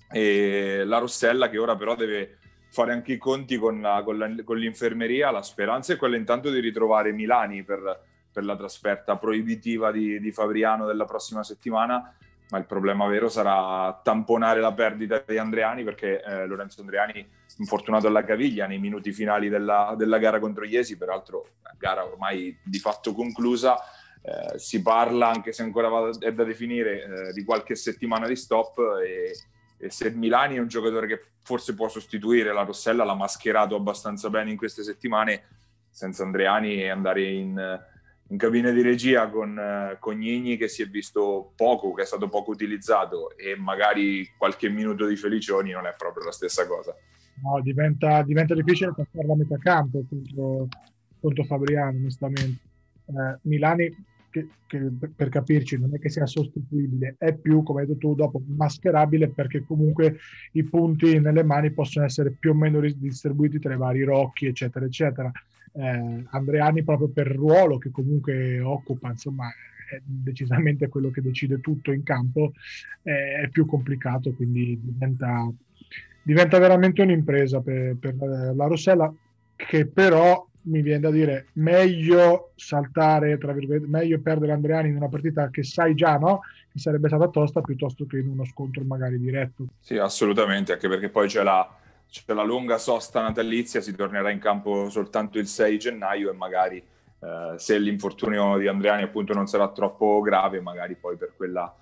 E 0.10 0.84
la 0.86 1.00
Rossella 1.00 1.50
che 1.50 1.58
ora 1.58 1.76
però 1.76 1.96
deve 1.96 2.38
fare 2.76 2.92
anche 2.92 3.14
i 3.14 3.18
conti 3.18 3.58
con, 3.58 3.80
la, 3.80 4.02
con, 4.04 4.18
la, 4.18 4.30
con, 4.44 4.58
l'infermeria. 4.58 5.32
La 5.32 5.42
speranza 5.42 5.94
è 5.94 5.98
quella 5.98 6.18
intanto 6.18 6.50
di 6.50 6.60
ritrovare 6.60 7.14
Milani 7.14 7.64
per, 7.64 8.02
per 8.32 8.44
la 8.44 8.58
trasferta 8.58 9.16
proibitiva 9.16 9.92
di, 9.92 10.20
di, 10.20 10.32
Fabriano 10.34 10.86
della 10.86 11.06
prossima 11.06 11.42
settimana, 11.42 12.14
ma 12.50 12.58
il 12.58 12.66
problema 12.66 13.08
vero 13.08 13.30
sarà 13.30 13.98
tamponare 14.04 14.60
la 14.60 14.74
perdita 14.74 15.24
di 15.26 15.38
Andreani 15.38 15.86
perché 15.86 16.22
eh, 16.22 16.46
Lorenzo 16.46 16.82
Andreani 16.82 17.26
infortunato 17.60 18.08
alla 18.08 18.26
caviglia 18.26 18.68
nei 18.68 18.78
minuti 18.78 19.14
finali 19.14 19.48
della, 19.48 19.96
della 19.98 20.18
gara 20.18 20.40
contro 20.40 20.66
Iesi, 20.66 20.98
peraltro 20.98 21.52
gara 21.78 22.06
ormai 22.06 22.60
di 22.62 22.80
fatto 22.80 23.14
conclusa. 23.14 23.78
Eh, 24.22 24.60
si 24.60 24.82
parla, 24.82 25.30
anche 25.30 25.54
se 25.54 25.64
ancora 25.64 26.10
è 26.20 26.34
da 26.34 26.44
definire, 26.44 27.04
eh, 27.04 27.32
di 27.32 27.46
qualche 27.46 27.76
settimana 27.76 28.28
di 28.28 28.36
stop 28.36 28.80
e, 29.02 29.32
e, 29.78 29.90
se 29.90 30.10
Milani 30.12 30.56
è 30.56 30.60
un 30.60 30.68
giocatore 30.68 31.08
che 31.08 31.22
forse 31.42 31.74
può 31.76 31.88
sostituire 31.88 32.54
la 32.54 32.64
Rossella, 32.64 33.04
l'ha 33.04 33.16
mascherato 33.16 33.76
abbastanza 33.76 34.30
bene 34.30 34.52
in 34.52 34.58
queste 34.58 34.84
settimane, 34.84 35.44
senza 35.90 36.24
Andreani 36.24 36.90
andare 36.90 37.24
in, 37.24 37.80
in 38.30 38.38
cabina 38.38 38.72
di 38.72 38.82
regia 38.82 39.30
con, 39.30 39.96
con 40.00 40.16
Gnigni 40.16 40.58
che 40.58 40.68
si 40.68 40.82
è 40.82 40.88
visto 40.88 41.54
poco, 41.56 41.94
che 41.94 42.02
è 42.02 42.06
stato 42.06 42.28
poco 42.28 42.52
utilizzato 42.52 43.38
e 43.38 43.56
magari 43.56 44.28
qualche 44.38 44.70
minuto 44.70 45.06
di 45.06 45.16
Felicioni 45.16 45.72
non 45.72 45.86
è 45.86 45.94
proprio 45.96 46.26
la 46.26 46.32
stessa 46.32 46.66
cosa. 46.68 46.96
No, 47.44 47.62
diventa, 47.62 48.24
diventa 48.24 48.54
difficile 48.54 48.94
passare 48.96 49.28
la 49.28 49.36
metà 49.36 49.58
campo 49.58 50.04
contro, 50.10 50.68
contro 51.20 51.44
Fabriano, 51.44 51.98
onestamente. 51.98 52.62
Eh, 53.08 53.38
Milani, 53.44 54.06
che, 54.36 54.48
che, 54.68 54.92
per 55.16 55.30
capirci, 55.30 55.80
non 55.80 55.96
è 55.96 56.00
che 56.00 56.10
sia 56.10 56.26
sostituibile, 56.26 57.16
è 57.18 57.34
più, 57.34 57.64
come 57.64 57.82
hai 57.82 57.88
detto 57.88 58.00
tu, 58.00 58.16
dopo 58.16 58.42
mascherabile 58.46 59.30
perché 59.30 59.64
comunque 59.64 60.18
i 60.54 60.64
punti 60.64 61.20
nelle 61.20 61.44
mani 61.44 61.72
possono 61.72 62.06
essere 62.06 62.32
più 62.32 62.52
o 62.52 62.54
meno 62.54 62.82
distribuiti 62.82 63.60
tra 63.60 63.74
i 63.74 63.78
vari 63.78 64.04
rocchi, 64.04 64.48
eccetera, 64.48 64.86
eccetera. 64.86 65.32
Eh, 65.72 66.24
Andreani 66.30 66.84
proprio 66.84 67.08
per 67.10 67.28
il 67.28 67.34
ruolo 67.34 67.78
che 67.78 67.92
comunque 67.92 68.60
occupa, 68.60 69.10
insomma, 69.10 69.48
è 69.90 70.02
decisamente 70.04 70.90
quello 70.90 71.12
che 71.12 71.22
decide 71.22 71.62
tutto 71.62 71.94
in 71.94 72.04
campo, 72.04 72.52
eh, 73.04 73.42
è 73.44 73.50
più 73.50 73.66
complicato, 73.66 74.34
quindi 74.34 74.78
diventa, 74.82 75.50
diventa 76.24 76.60
veramente 76.60 77.02
un'impresa 77.02 77.62
per, 77.62 77.96
per 77.98 78.16
la 78.18 78.68
Rossella 78.68 79.14
che 79.56 79.86
però 79.88 80.46
mi 80.66 80.82
viene 80.82 81.00
da 81.00 81.12
dire 81.12 81.48
meglio 81.54 82.52
saltare, 82.56 83.38
tra 83.38 83.54
virgolette, 83.54 83.88
meglio 83.88 84.20
perdere 84.20 84.52
Andreani 84.52 84.90
in 84.90 84.96
una 84.96 85.10
partita 85.10 85.50
che 85.50 85.64
sai 85.64 85.96
già, 85.96 86.18
no? 86.18 86.42
Che 86.72 86.80
sarebbe 86.80 87.08
stata 87.08 87.28
tosta 87.28 87.62
piuttosto 87.62 88.06
che 88.06 88.18
in 88.18 88.28
uno 88.28 88.46
scontro 88.46 88.84
magari 88.84 89.20
diretto. 89.20 89.66
Sì, 89.80 89.98
assolutamente, 89.98 90.74
anche 90.74 90.88
perché 90.88 91.10
poi 91.10 91.28
c'è 91.28 91.44
la, 91.44 91.68
c'è 92.08 92.34
la 92.34 92.44
lunga 92.44 92.78
sosta 92.78 93.22
natalizia, 93.22 93.82
si 93.82 93.94
tornerà 93.94 94.30
in 94.30 94.40
campo 94.40 94.90
soltanto 94.90 95.38
il 95.38 95.48
6 95.48 95.78
gennaio 95.78 96.32
e 96.32 96.34
magari 96.34 96.78
eh, 96.78 97.54
se 97.58 97.78
l'infortunio 97.78 98.58
di 98.58 98.68
Andreani 98.68 99.04
appunto 99.04 99.34
non 99.34 99.48
sarà 99.48 99.70
troppo 99.70 100.22
grave, 100.22 100.62
magari 100.62 100.96
poi 100.96 101.18
per 101.18 101.34
quella, 101.36 101.74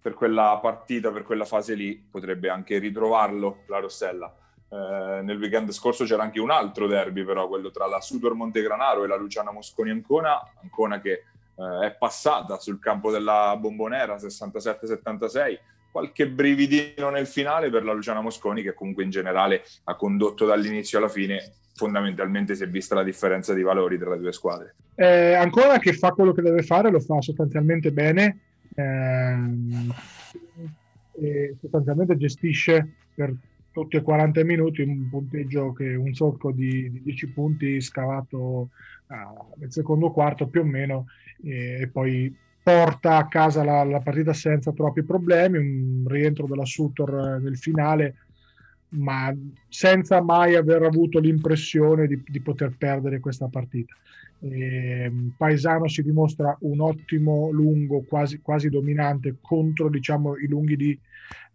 per 0.00 0.14
quella 0.14 0.58
partita, 0.60 1.10
per 1.10 1.22
quella 1.22 1.44
fase 1.44 1.74
lì, 1.74 1.94
potrebbe 2.10 2.48
anche 2.48 2.78
ritrovarlo 2.78 3.62
la 3.66 3.78
Rossella. 3.78 4.34
Eh, 4.70 5.22
nel 5.22 5.38
weekend 5.38 5.70
scorso 5.72 6.04
c'era 6.04 6.22
anche 6.22 6.40
un 6.40 6.50
altro 6.50 6.86
derby, 6.86 7.24
però 7.24 7.48
quello 7.48 7.70
tra 7.70 7.86
la 7.86 8.00
Sudor 8.00 8.34
Montegranaro 8.34 9.04
e 9.04 9.06
la 9.06 9.16
Luciana 9.16 9.50
Mosconi 9.50 9.90
Ancona, 9.90 10.40
Ancona 10.62 11.00
che 11.00 11.24
eh, 11.54 11.86
è 11.86 11.96
passata 11.98 12.58
sul 12.58 12.78
campo 12.78 13.10
della 13.10 13.56
Bombonera 13.58 14.16
67-76. 14.16 15.58
Qualche 15.90 16.28
brividino 16.28 17.08
nel 17.08 17.26
finale 17.26 17.70
per 17.70 17.82
la 17.82 17.92
Luciana 17.92 18.20
Mosconi, 18.20 18.62
che 18.62 18.74
comunque 18.74 19.04
in 19.04 19.10
generale 19.10 19.62
ha 19.84 19.96
condotto 19.96 20.44
dall'inizio 20.44 20.98
alla 20.98 21.08
fine. 21.08 21.52
Fondamentalmente 21.74 22.54
si 22.54 22.62
è 22.62 22.68
vista 22.68 22.94
la 22.94 23.02
differenza 23.02 23.54
di 23.54 23.62
valori 23.62 23.98
tra 23.98 24.10
le 24.10 24.18
due 24.18 24.32
squadre. 24.32 24.74
Eh, 24.94 25.32
Ancona 25.34 25.78
che 25.78 25.94
fa 25.94 26.10
quello 26.10 26.32
che 26.32 26.42
deve 26.42 26.62
fare, 26.62 26.90
lo 26.90 27.00
fa 27.00 27.20
sostanzialmente 27.22 27.90
bene. 27.90 28.40
Ehm, 28.74 29.92
sostanzialmente 31.60 32.16
gestisce 32.16 32.94
per 33.14 33.34
tutti 33.78 33.96
e 33.96 34.02
40 34.02 34.44
minuti 34.44 34.82
un 34.82 35.08
punteggio 35.08 35.72
che 35.72 35.94
un 35.94 36.12
solco 36.12 36.50
di, 36.50 36.90
di 36.90 37.02
10 37.02 37.28
punti 37.28 37.80
scavato 37.80 38.70
uh, 39.06 39.54
nel 39.56 39.70
secondo 39.70 40.10
quarto 40.10 40.48
più 40.48 40.62
o 40.62 40.64
meno 40.64 41.06
e, 41.42 41.82
e 41.82 41.88
poi 41.88 42.34
porta 42.60 43.16
a 43.16 43.28
casa 43.28 43.62
la, 43.62 43.84
la, 43.84 44.00
partita 44.00 44.32
senza 44.32 44.72
troppi 44.72 45.04
problemi, 45.04 45.58
un 45.58 46.04
rientro 46.08 46.46
della 46.46 46.64
Sutor 46.64 47.40
nel 47.40 47.56
finale, 47.56 48.16
ma 48.90 49.34
senza 49.68 50.20
mai 50.22 50.56
aver 50.56 50.82
avuto 50.82 51.20
l'impressione 51.20 52.06
di, 52.06 52.22
di 52.26 52.40
poter 52.40 52.74
perdere 52.76 53.20
questa 53.20 53.46
partita. 53.46 53.94
E, 54.40 55.12
Paesano 55.36 55.88
si 55.88 56.02
dimostra 56.02 56.56
un 56.60 56.80
ottimo 56.80 57.50
lungo, 57.50 58.02
quasi, 58.02 58.40
quasi 58.40 58.68
dominante 58.68 59.36
contro 59.40 59.88
diciamo, 59.88 60.36
i 60.36 60.46
lunghi 60.46 60.76
di 60.76 60.98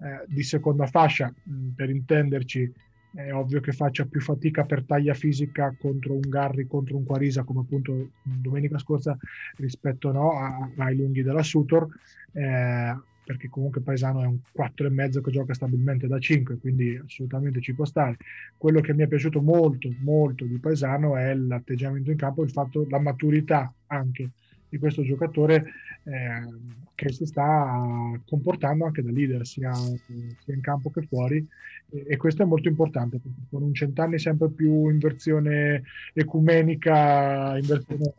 eh, 0.03 0.25
di 0.27 0.43
seconda 0.43 0.85
fascia, 0.85 1.33
mm, 1.49 1.69
per 1.69 1.89
intenderci, 1.89 2.73
è 3.15 3.31
ovvio 3.31 3.61
che 3.61 3.71
faccia 3.71 4.05
più 4.05 4.19
fatica 4.19 4.65
per 4.65 4.83
taglia 4.83 5.13
fisica 5.13 5.73
contro 5.79 6.13
un 6.13 6.27
Garri, 6.27 6.67
contro 6.67 6.97
un 6.97 7.05
Quarisa, 7.05 7.43
come 7.43 7.61
appunto 7.61 8.09
domenica 8.21 8.77
scorsa, 8.79 9.17
rispetto 9.57 10.11
no, 10.11 10.37
a, 10.37 10.69
ai 10.77 10.95
lunghi 10.95 11.21
della 11.21 11.43
Sutor, 11.43 11.87
eh, 12.33 12.95
perché 13.23 13.49
comunque 13.49 13.81
Paesano 13.81 14.21
è 14.21 14.25
un 14.25 14.37
4,5 14.55 15.21
che 15.21 15.31
gioca 15.31 15.53
stabilmente 15.53 16.07
da 16.07 16.19
5, 16.19 16.57
quindi 16.57 16.99
assolutamente 17.03 17.61
ci 17.61 17.73
può 17.73 17.85
stare. 17.85 18.17
Quello 18.57 18.81
che 18.81 18.93
mi 18.93 19.03
è 19.03 19.07
piaciuto 19.07 19.41
molto, 19.41 19.89
molto 19.99 20.45
di 20.45 20.57
Paesano 20.57 21.15
è 21.15 21.33
l'atteggiamento 21.33 22.11
in 22.11 22.17
campo, 22.17 22.43
il 22.43 22.51
fatto, 22.51 22.85
la 22.89 22.99
maturità 22.99 23.73
anche 23.87 24.31
di 24.73 24.79
questo 24.79 25.03
giocatore 25.03 25.65
eh, 26.03 26.47
che 26.95 27.11
si 27.11 27.25
sta 27.25 28.19
comportando 28.25 28.85
anche 28.85 29.03
da 29.03 29.11
leader 29.11 29.45
sia, 29.45 29.71
sia 29.71 30.53
in 30.53 30.61
campo 30.61 30.89
che 30.89 31.03
fuori 31.03 31.47
e, 31.91 32.05
e, 32.07 32.17
questo 32.17 32.41
è 32.41 32.45
molto 32.45 32.69
importante 32.69 33.19
perché 33.19 33.41
con 33.51 33.61
un 33.61 33.73
cent'anni 33.73 34.17
sempre 34.17 34.49
più 34.49 34.89
in 34.89 34.97
versione 34.97 35.83
ecumenica, 36.13 37.55
in 37.57 37.67
versione 37.67 38.13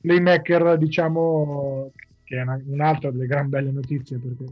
playmaker 0.00 0.78
diciamo 0.78 1.92
che 2.30 2.36
è 2.36 2.42
una, 2.42 2.60
un'altra 2.64 3.10
delle 3.10 3.26
gran 3.26 3.48
belle 3.48 3.72
notizie 3.72 4.18
perché 4.18 4.44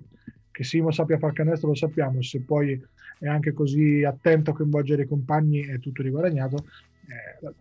che 0.51 0.65
Simo 0.65 0.91
sappia 0.91 1.19
far 1.19 1.33
canestro 1.33 1.69
lo 1.69 1.77
sappiamo, 1.77 2.21
se 2.21 2.41
poi 2.41 2.85
è 3.21 3.29
anche 3.29 3.53
così 3.53 4.03
attento 4.03 4.51
a 4.51 4.55
coinvolgere 4.55 5.03
i 5.03 5.07
compagni 5.07 5.61
è 5.61 5.79
tutto 5.79 6.03
riguadagnato. 6.03 6.65
Eh, 7.07 7.55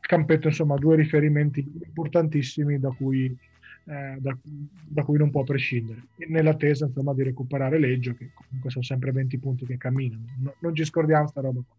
Campetto, 0.00 0.48
insomma, 0.48 0.76
due 0.76 0.96
riferimenti 0.96 1.60
importantissimi 1.84 2.80
da 2.80 2.88
cui, 2.90 3.26
eh, 3.26 4.16
da, 4.18 4.34
da 4.42 5.04
cui 5.04 5.18
non 5.18 5.30
può 5.30 5.44
prescindere. 5.44 6.04
Nell'attesa, 6.28 6.86
insomma, 6.86 7.12
di 7.12 7.24
recuperare 7.24 7.78
Leggio, 7.78 8.14
che 8.14 8.30
comunque 8.32 8.70
sono 8.70 8.84
sempre 8.84 9.12
20 9.12 9.38
punti 9.38 9.66
che 9.66 9.76
camminano. 9.76 10.24
No, 10.38 10.54
non 10.60 10.74
ci 10.74 10.84
scordiamo 10.86 11.28
sta 11.28 11.42
roba 11.42 11.60
qua. 11.60 11.76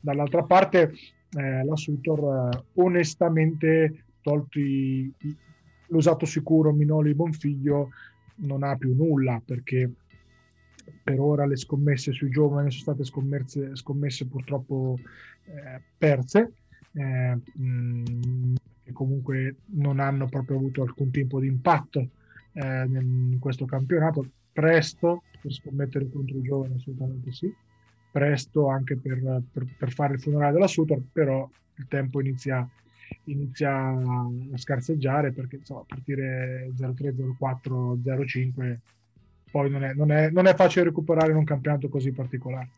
Dall'altra 0.00 0.44
parte, 0.44 0.92
eh, 1.36 1.64
la 1.64 1.74
Sutor, 1.74 2.52
eh, 2.54 2.62
onestamente, 2.74 4.04
tolti 4.22 5.12
l'usato 5.88 6.26
sicuro 6.26 6.72
Minoli 6.72 7.14
Bonfiglio, 7.14 7.90
non 8.36 8.62
ha 8.62 8.76
più 8.76 8.94
nulla 8.94 9.42
perché 9.44 9.90
per 11.02 11.20
ora 11.20 11.46
le 11.46 11.56
scommesse 11.56 12.12
sui 12.12 12.30
giovani 12.30 12.70
sono 12.70 12.82
state 12.82 13.04
scommesse, 13.04 13.76
scommesse 13.76 14.26
purtroppo 14.26 14.98
eh, 15.44 15.82
perse 15.96 16.52
eh, 16.92 17.38
mh, 17.52 18.54
che 18.84 18.92
comunque 18.92 19.56
non 19.66 20.00
hanno 20.00 20.26
proprio 20.26 20.56
avuto 20.56 20.82
alcun 20.82 21.10
tipo 21.10 21.40
di 21.40 21.46
impatto 21.46 22.08
eh, 22.52 22.84
in 22.84 23.36
questo 23.38 23.64
campionato. 23.66 24.26
Presto 24.52 25.22
per 25.40 25.52
scommettere 25.52 26.08
contro 26.10 26.36
i 26.36 26.42
giovani, 26.42 26.74
assolutamente 26.74 27.32
sì. 27.32 27.52
Presto 28.10 28.68
anche 28.68 28.96
per, 28.96 29.42
per, 29.52 29.66
per 29.78 29.92
fare 29.92 30.14
il 30.14 30.20
funerale 30.20 30.54
della 30.54 30.66
Sutor, 30.66 31.00
però 31.12 31.48
il 31.76 31.86
tempo 31.86 32.20
inizia, 32.20 32.68
inizia 33.24 33.72
a 33.72 34.28
scarseggiare 34.56 35.32
perché 35.32 35.56
insomma, 35.56 35.84
partire 35.86 36.70
03, 36.76 37.14
04, 37.38 37.98
05 38.26 38.80
poi 39.50 39.70
non 39.70 39.84
è, 39.84 39.94
non, 39.94 40.12
è, 40.12 40.30
non 40.30 40.46
è 40.46 40.54
facile 40.54 40.84
recuperare 40.84 41.30
in 41.30 41.36
un 41.36 41.44
campionato 41.44 41.88
così 41.88 42.12
particolare. 42.12 42.68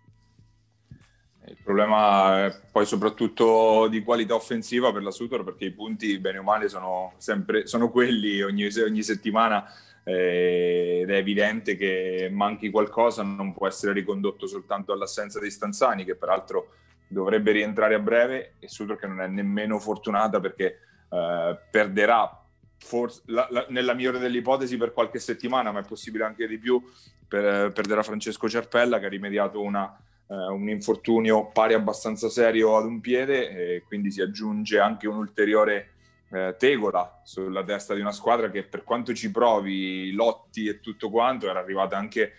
Il 1.46 1.58
problema 1.64 2.46
è 2.46 2.60
poi 2.70 2.86
soprattutto 2.86 3.88
di 3.88 4.02
qualità 4.02 4.34
offensiva 4.34 4.92
per 4.92 5.02
la 5.02 5.10
Sutor 5.10 5.42
perché 5.42 5.64
i 5.64 5.72
punti, 5.72 6.18
bene 6.18 6.38
o 6.38 6.42
male, 6.42 6.68
sono 6.68 7.14
sempre 7.16 7.66
sono 7.66 7.90
quelli 7.90 8.40
ogni, 8.40 8.68
ogni 8.86 9.02
settimana 9.02 9.64
eh, 10.04 11.00
ed 11.02 11.10
è 11.10 11.16
evidente 11.16 11.74
che 11.74 12.28
manchi 12.30 12.70
qualcosa, 12.70 13.22
non 13.24 13.52
può 13.52 13.66
essere 13.66 13.92
ricondotto 13.92 14.46
soltanto 14.46 14.92
all'assenza 14.92 15.40
di 15.40 15.50
Stanzani 15.50 16.04
che 16.04 16.14
peraltro 16.14 16.74
dovrebbe 17.10 17.52
rientrare 17.52 17.94
a 17.94 17.98
breve 17.98 18.54
e 18.58 18.68
Sutor 18.68 18.96
che 18.96 19.06
non 19.06 19.20
è 19.20 19.26
nemmeno 19.26 19.78
fortunata 19.78 20.40
perché 20.40 20.78
eh, 21.10 21.58
perderà 21.70 22.42
forse, 22.78 23.22
la, 23.26 23.46
la, 23.50 23.66
nella 23.68 23.94
migliore 23.94 24.18
delle 24.18 24.38
ipotesi 24.38 24.76
per 24.76 24.92
qualche 24.92 25.18
settimana, 25.18 25.72
ma 25.72 25.80
è 25.80 25.84
possibile 25.84 26.24
anche 26.24 26.46
di 26.46 26.58
più, 26.58 26.80
per, 27.26 27.72
perderà 27.72 28.02
Francesco 28.02 28.48
Cerpella 28.48 28.98
che 28.98 29.06
ha 29.06 29.10
rimediato 29.10 29.60
una 29.60 29.94
eh, 30.30 30.34
un 30.34 30.68
infortunio 30.68 31.48
pari 31.48 31.74
abbastanza 31.74 32.28
serio 32.28 32.76
ad 32.76 32.84
un 32.84 33.00
piede 33.00 33.48
e 33.74 33.82
quindi 33.82 34.12
si 34.12 34.20
aggiunge 34.20 34.78
anche 34.78 35.08
un'ulteriore 35.08 35.90
eh, 36.30 36.54
tegola 36.56 37.20
sulla 37.24 37.64
testa 37.64 37.94
di 37.94 38.00
una 38.00 38.12
squadra 38.12 38.48
che 38.48 38.62
per 38.62 38.84
quanto 38.84 39.12
ci 39.12 39.32
provi, 39.32 40.12
lotti 40.12 40.66
e 40.66 40.78
tutto 40.78 41.10
quanto, 41.10 41.50
era 41.50 41.58
arrivata 41.58 41.96
anche 41.96 42.32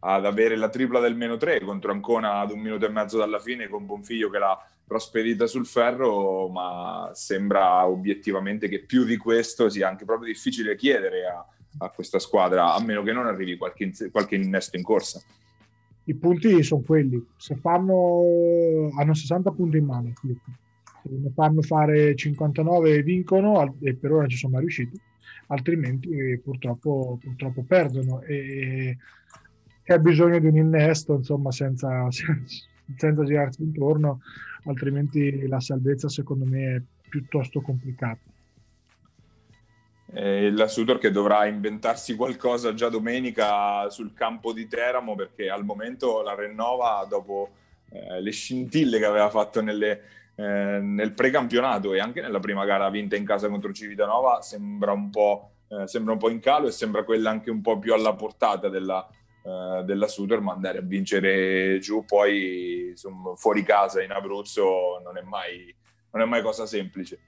ad 0.00 0.24
avere 0.24 0.56
la 0.56 0.68
tripla 0.68 1.00
del 1.00 1.16
meno 1.16 1.36
3 1.36 1.60
contro 1.60 1.92
Ancona 1.92 2.40
ad 2.40 2.52
un 2.52 2.60
minuto 2.60 2.86
e 2.86 2.90
mezzo 2.90 3.18
dalla 3.18 3.38
fine 3.38 3.68
con 3.68 3.86
Bonfiglio 3.86 4.30
che 4.30 4.38
l'ha 4.38 4.58
prospedita 4.86 5.46
sul 5.46 5.66
ferro, 5.66 6.48
ma 6.48 7.10
sembra 7.12 7.86
obiettivamente 7.86 8.68
che 8.68 8.84
più 8.84 9.04
di 9.04 9.16
questo 9.16 9.68
sia 9.68 9.88
anche 9.88 10.04
proprio 10.04 10.28
difficile 10.28 10.76
chiedere 10.76 11.26
a, 11.26 11.44
a 11.78 11.90
questa 11.90 12.18
squadra, 12.18 12.74
a 12.74 12.82
meno 12.82 13.02
che 13.02 13.12
non 13.12 13.26
arrivi 13.26 13.58
qualche, 13.58 13.92
qualche 14.10 14.36
innesto 14.36 14.76
in 14.76 14.82
corsa. 14.82 15.20
I 16.04 16.14
punti 16.14 16.62
sono 16.62 16.80
quelli, 16.80 17.22
se 17.36 17.56
fanno 17.56 18.22
hanno 18.98 19.12
60 19.12 19.50
punti 19.50 19.76
in 19.76 19.84
mano, 19.84 20.12
se 20.22 21.10
ne 21.10 21.30
fanno 21.34 21.60
fare 21.60 22.14
59 22.14 23.02
vincono 23.02 23.76
e 23.82 23.94
per 23.94 24.12
ora 24.12 24.26
ci 24.26 24.38
sono 24.38 24.52
mai 24.52 24.62
riusciti, 24.62 24.98
altrimenti 25.48 26.40
purtroppo, 26.42 27.18
purtroppo 27.20 27.62
perdono. 27.62 28.22
E, 28.22 28.96
e 29.90 29.94
ha 29.94 29.98
bisogno 29.98 30.38
di 30.38 30.46
un 30.46 30.56
innesto 30.56 31.14
insomma 31.14 31.50
senza, 31.50 32.06
senza 32.12 33.24
girarsi 33.24 33.62
intorno, 33.62 34.20
altrimenti 34.64 35.46
la 35.46 35.60
salvezza 35.60 36.10
secondo 36.10 36.44
me 36.44 36.76
è 36.76 36.82
piuttosto 37.08 37.62
complicata. 37.62 38.20
Eh, 40.12 40.50
la 40.50 40.68
Sutor 40.68 40.98
che 40.98 41.10
dovrà 41.10 41.46
inventarsi 41.46 42.16
qualcosa 42.16 42.74
già 42.74 42.90
domenica 42.90 43.88
sul 43.88 44.12
campo 44.12 44.52
di 44.52 44.68
Teramo 44.68 45.14
perché 45.14 45.48
al 45.48 45.64
momento 45.64 46.20
la 46.20 46.34
rinnova 46.34 47.06
dopo 47.08 47.50
eh, 47.90 48.20
le 48.20 48.30
scintille 48.30 48.98
che 48.98 49.06
aveva 49.06 49.30
fatto 49.30 49.62
nelle, 49.62 50.02
eh, 50.34 50.80
nel 50.82 51.12
precampionato 51.12 51.94
e 51.94 52.00
anche 52.00 52.20
nella 52.20 52.40
prima 52.40 52.66
gara 52.66 52.90
vinta 52.90 53.16
in 53.16 53.24
casa 53.24 53.48
contro 53.48 53.72
Civitanova 53.72 54.42
sembra 54.42 54.92
un 54.92 55.08
po', 55.08 55.52
eh, 55.68 55.86
sembra 55.86 56.12
un 56.12 56.18
po 56.18 56.28
in 56.28 56.40
calo 56.40 56.66
e 56.66 56.72
sembra 56.72 57.04
quella 57.04 57.30
anche 57.30 57.50
un 57.50 57.62
po' 57.62 57.78
più 57.78 57.94
alla 57.94 58.14
portata 58.14 58.68
della, 58.68 59.06
eh, 59.48 59.84
della 59.84 60.06
Sutor, 60.06 60.40
ma 60.40 60.52
andare 60.52 60.78
a 60.78 60.82
vincere 60.82 61.78
giù 61.78 62.04
poi 62.04 62.88
insomma, 62.90 63.34
fuori 63.34 63.62
casa 63.62 64.02
in 64.02 64.10
Abruzzo 64.10 65.00
non 65.02 65.16
è 65.16 65.22
mai, 65.22 65.74
non 66.12 66.22
è 66.22 66.26
mai 66.26 66.42
cosa 66.42 66.66
semplice. 66.66 67.18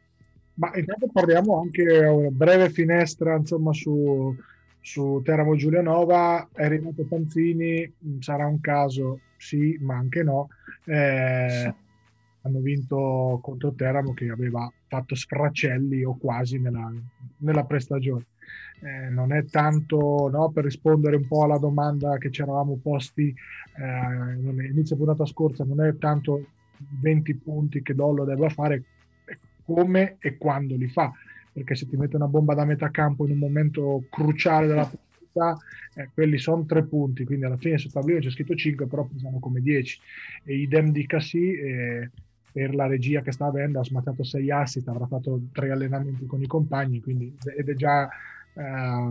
Ma 0.54 0.70
intanto 0.74 1.08
parliamo 1.10 1.60
anche 1.60 1.82
una 1.82 2.28
breve 2.28 2.68
finestra 2.68 3.34
insomma, 3.36 3.72
su, 3.72 4.36
su 4.80 5.22
Teramo 5.24 5.56
Giulianova. 5.56 6.50
È 6.52 6.64
arrivato 6.64 7.06
Panzini, 7.08 7.90
sarà 8.18 8.46
un 8.46 8.60
caso, 8.60 9.20
sì, 9.38 9.78
ma 9.80 9.96
anche 9.96 10.22
no. 10.22 10.48
Eh, 10.84 11.74
hanno 12.42 12.58
vinto 12.60 13.38
contro 13.42 13.72
Teramo 13.72 14.12
che 14.12 14.28
aveva 14.28 14.70
fatto 14.86 15.14
sfracelli 15.14 16.04
o 16.04 16.18
quasi 16.18 16.58
nella, 16.58 16.92
nella 17.38 17.64
prestagione. 17.64 18.26
Eh, 18.82 19.10
non 19.10 19.32
è 19.32 19.44
tanto 19.44 20.30
no, 20.32 20.50
per 20.50 20.64
rispondere 20.64 21.16
un 21.16 21.26
po' 21.26 21.44
alla 21.44 21.58
domanda 21.58 22.16
che 22.16 22.30
ci 22.30 22.40
eravamo 22.40 22.78
posti 22.82 23.34
eh, 23.76 24.66
inizio 24.68 24.96
puntata 24.96 25.26
scorsa, 25.26 25.64
non 25.64 25.82
è 25.82 25.96
tanto 25.98 26.46
20 27.00 27.34
punti 27.36 27.82
che 27.82 27.94
Dollo 27.94 28.24
debba 28.24 28.48
fare, 28.48 28.84
come 29.64 30.16
e 30.18 30.36
quando 30.36 30.76
li 30.76 30.88
fa, 30.88 31.12
perché 31.52 31.74
se 31.74 31.88
ti 31.88 31.96
mette 31.96 32.16
una 32.16 32.26
bomba 32.26 32.54
da 32.54 32.64
metà 32.64 32.90
campo 32.90 33.26
in 33.26 33.32
un 33.32 33.38
momento 33.38 34.04
cruciale 34.10 34.66
della 34.66 34.88
partita, 34.88 35.56
eh, 35.94 36.10
quelli 36.12 36.38
sono 36.38 36.64
tre 36.64 36.84
punti, 36.84 37.24
quindi 37.24 37.44
alla 37.44 37.56
fine 37.56 37.78
sul 37.78 37.92
tavolino 37.92 38.20
c'è 38.20 38.30
scritto 38.30 38.54
5, 38.54 38.86
però 38.86 39.04
pesano 39.04 39.38
come 39.38 39.60
10. 39.60 40.00
E 40.44 40.56
idem 40.56 40.90
di 40.90 41.06
Cassi, 41.06 41.52
eh, 41.52 42.10
per 42.52 42.74
la 42.74 42.86
regia 42.86 43.20
che 43.20 43.30
sta 43.30 43.46
avendo, 43.46 43.78
ha 43.78 43.84
smattato 43.84 44.24
6 44.24 44.50
assist, 44.50 44.88
avrà 44.88 45.06
fatto 45.06 45.40
tre 45.52 45.70
allenamenti 45.70 46.26
con 46.26 46.42
i 46.42 46.46
compagni, 46.46 47.00
quindi, 47.00 47.32
ed 47.56 47.68
è 47.68 47.74
già 47.74 48.08
Uh, 48.60 49.10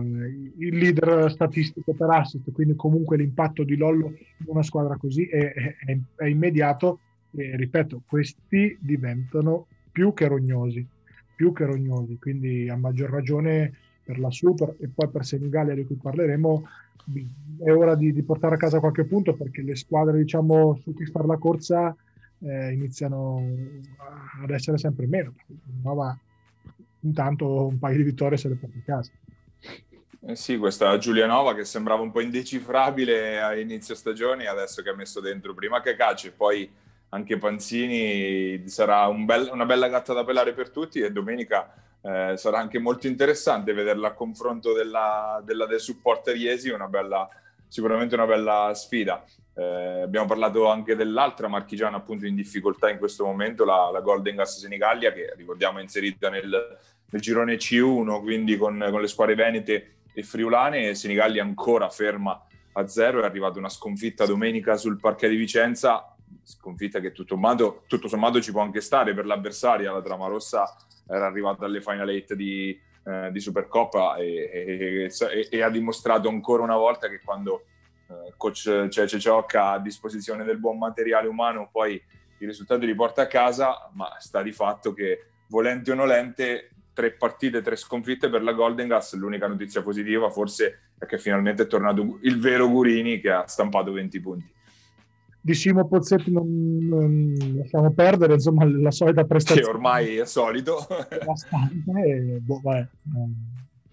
il 0.58 0.76
leader 0.76 1.28
statistico 1.28 1.92
per 1.92 2.08
assist, 2.10 2.52
quindi 2.52 2.76
comunque 2.76 3.16
l'impatto 3.16 3.64
di 3.64 3.76
Lollo 3.76 4.06
in 4.06 4.46
una 4.46 4.62
squadra 4.62 4.96
così 4.96 5.26
è, 5.26 5.52
è, 5.52 5.98
è 6.14 6.24
immediato. 6.26 7.00
E 7.32 7.56
ripeto, 7.56 8.02
questi 8.06 8.76
diventano 8.80 9.66
più 9.90 10.12
che 10.12 10.28
rognosi, 10.28 10.86
più 11.34 11.52
che 11.52 11.64
rognosi, 11.64 12.16
quindi 12.20 12.68
a 12.68 12.76
maggior 12.76 13.10
ragione 13.10 13.72
per 14.04 14.20
la 14.20 14.30
Super 14.30 14.76
e 14.78 14.88
poi 14.88 15.08
per 15.08 15.24
Senigallia 15.24 15.74
di 15.74 15.84
cui 15.84 15.96
parleremo 15.96 16.64
è 17.64 17.70
ora 17.72 17.94
di, 17.94 18.12
di, 18.12 18.22
portare 18.22 18.54
a 18.54 18.58
casa 18.58 18.80
qualche 18.80 19.04
punto 19.04 19.34
perché 19.34 19.62
le 19.62 19.76
squadre 19.76 20.18
diciamo 20.18 20.78
su 20.82 20.92
cui 20.92 21.06
fare 21.06 21.26
la 21.26 21.38
corsa 21.38 21.94
eh, 22.40 22.72
iniziano 22.72 23.42
ad 24.42 24.50
essere 24.50 24.78
sempre 24.78 25.06
meno 25.06 25.34
intanto 27.00 27.66
un 27.66 27.78
paio 27.78 27.96
di 27.96 28.02
vittorie 28.02 28.36
se 28.36 28.48
le 28.48 28.56
porta 28.56 28.78
a 28.78 28.82
casa 28.82 29.10
eh 30.26 30.36
sì, 30.36 30.58
questa 30.58 30.98
Giulianova 30.98 31.54
che 31.54 31.64
sembrava 31.64 32.02
un 32.02 32.10
po' 32.10 32.20
indecifrabile 32.20 33.40
a 33.40 33.56
inizio 33.56 33.94
stagione, 33.94 34.46
adesso 34.46 34.82
che 34.82 34.90
ha 34.90 34.94
messo 34.94 35.20
dentro 35.20 35.54
prima 35.54 35.80
che 35.80 35.96
Caci 35.96 36.28
e 36.28 36.32
poi 36.32 36.70
anche 37.10 37.38
Panzini 37.38 38.68
sarà 38.68 39.06
un 39.06 39.24
bel, 39.24 39.48
una 39.52 39.64
bella 39.64 39.88
gatta 39.88 40.12
da 40.12 40.24
pelare 40.24 40.52
per 40.52 40.70
tutti 40.70 41.00
e 41.00 41.10
domenica 41.10 41.72
eh, 42.02 42.34
sarà 42.36 42.58
anche 42.58 42.78
molto 42.78 43.06
interessante 43.06 43.72
vederla 43.72 44.08
a 44.08 44.12
confronto 44.12 44.72
della, 44.72 45.42
della 45.44 45.66
del 45.66 45.80
supporter 45.80 46.36
Iesi, 46.36 46.70
una 46.70 46.86
bella, 46.86 47.28
sicuramente 47.68 48.14
una 48.14 48.26
bella 48.26 48.72
sfida. 48.74 49.24
Eh, 49.54 50.02
abbiamo 50.02 50.26
parlato 50.26 50.68
anche 50.68 50.96
dell'altra 50.96 51.48
marchigiana 51.48 51.98
appunto 51.98 52.26
in 52.26 52.34
difficoltà 52.34 52.88
in 52.88 52.98
questo 52.98 53.24
momento, 53.24 53.64
la, 53.64 53.90
la 53.92 54.00
Golden 54.00 54.36
Gas 54.36 54.58
Senigallia, 54.60 55.12
che 55.12 55.34
ricordiamo 55.36 55.78
è 55.78 55.82
inserita 55.82 56.30
nel, 56.30 56.78
nel 57.10 57.20
girone 57.20 57.56
C1, 57.56 58.20
quindi 58.20 58.56
con, 58.56 58.86
con, 58.90 59.00
le 59.00 59.08
squadre 59.08 59.34
venete 59.34 59.96
e 60.12 60.22
friulane, 60.22 60.88
e 60.88 60.94
Senigallia 60.94 61.42
ancora 61.42 61.88
ferma 61.88 62.44
a 62.72 62.86
zero, 62.86 63.22
è 63.22 63.24
arrivata 63.24 63.58
una 63.58 63.68
sconfitta 63.68 64.26
domenica 64.26 64.76
sul 64.76 64.98
parquet 64.98 65.30
di 65.30 65.36
Vicenza, 65.36 66.14
sconfitta 66.42 67.00
che 67.00 67.12
tutto 67.12 67.34
sommato, 67.34 67.82
tutto 67.86 68.08
sommato 68.08 68.40
ci 68.40 68.52
può 68.52 68.62
anche 68.62 68.80
stare 68.80 69.14
per 69.14 69.26
l'avversaria, 69.26 69.92
la 69.92 70.02
Trama 70.02 70.26
Rossa 70.26 70.64
era 71.08 71.26
arrivata 71.26 71.64
alle 71.64 71.80
final 71.80 72.08
eight 72.08 72.34
di, 72.34 72.78
eh, 73.04 73.30
di 73.32 73.40
Supercoppa 73.40 74.16
e, 74.16 74.50
e, 74.52 75.10
e, 75.10 75.48
e, 75.50 75.62
ha 75.62 75.70
dimostrato 75.70 76.28
ancora 76.28 76.62
una 76.62 76.76
volta 76.76 77.08
che 77.08 77.20
quando 77.20 77.64
eh, 78.08 78.34
coach 78.36 78.88
Cece 78.88 79.18
Ciocca 79.18 79.64
ha 79.64 79.72
a 79.72 79.78
disposizione 79.80 80.44
del 80.44 80.58
buon 80.58 80.78
materiale 80.78 81.26
umano 81.26 81.68
poi 81.70 82.00
i 82.38 82.46
risultati 82.46 82.86
li 82.86 82.94
porta 82.94 83.22
a 83.22 83.26
casa, 83.26 83.90
ma 83.92 84.16
sta 84.18 84.42
di 84.42 84.52
fatto 84.52 84.94
che 84.94 85.26
volente 85.48 85.92
o 85.92 85.94
nolente 85.94 86.70
tre 86.92 87.12
partite, 87.12 87.62
tre 87.62 87.76
sconfitte 87.76 88.28
per 88.28 88.42
la 88.42 88.52
Golden 88.52 88.88
Gas, 88.88 89.14
l'unica 89.14 89.46
notizia 89.46 89.82
positiva 89.82 90.30
forse 90.30 90.92
è 90.98 91.06
che 91.06 91.18
finalmente 91.18 91.62
è 91.62 91.66
tornato 91.66 92.18
il 92.22 92.38
vero 92.38 92.68
Gurini 92.68 93.20
che 93.20 93.30
ha 93.30 93.46
stampato 93.46 93.92
20 93.92 94.20
punti 94.20 94.52
di 95.42 95.54
Simo 95.54 95.86
Pozzetti 95.86 96.30
non, 96.30 96.78
non, 96.82 97.34
lasciamo 97.56 97.90
perdere, 97.92 98.34
insomma, 98.34 98.64
la 98.66 98.90
solita 98.90 99.24
prestazione. 99.24 99.66
Che 99.66 99.74
ormai 99.74 100.16
è 100.16 100.26
solito. 100.26 100.86
e, 102.04 102.38
boh, 102.40 102.60
vabbè, 102.62 102.86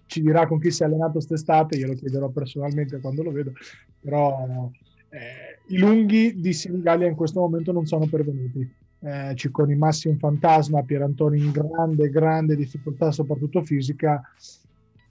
ci 0.06 0.20
dirà 0.20 0.46
con 0.46 0.58
chi 0.58 0.70
si 0.70 0.82
è 0.82 0.86
allenato 0.86 1.12
quest'estate, 1.12 1.78
glielo 1.78 1.94
chiederò 1.94 2.28
personalmente 2.28 3.00
quando 3.00 3.22
lo 3.22 3.32
vedo, 3.32 3.52
però 4.00 4.70
eh, 5.08 5.60
i 5.68 5.78
lunghi 5.78 6.38
di 6.38 6.52
Senigallia 6.52 7.06
in 7.06 7.14
questo 7.14 7.40
momento 7.40 7.72
non 7.72 7.86
sono 7.86 8.06
pervenuti. 8.06 8.76
Eh, 9.00 9.32
Cicconi 9.34 9.76
Massi 9.76 10.08
un 10.08 10.18
fantasma, 10.18 10.82
Pierantoni 10.82 11.38
in 11.38 11.50
grande, 11.52 12.08
grande 12.08 12.56
difficoltà, 12.56 13.10
soprattutto 13.12 13.62
fisica. 13.62 14.20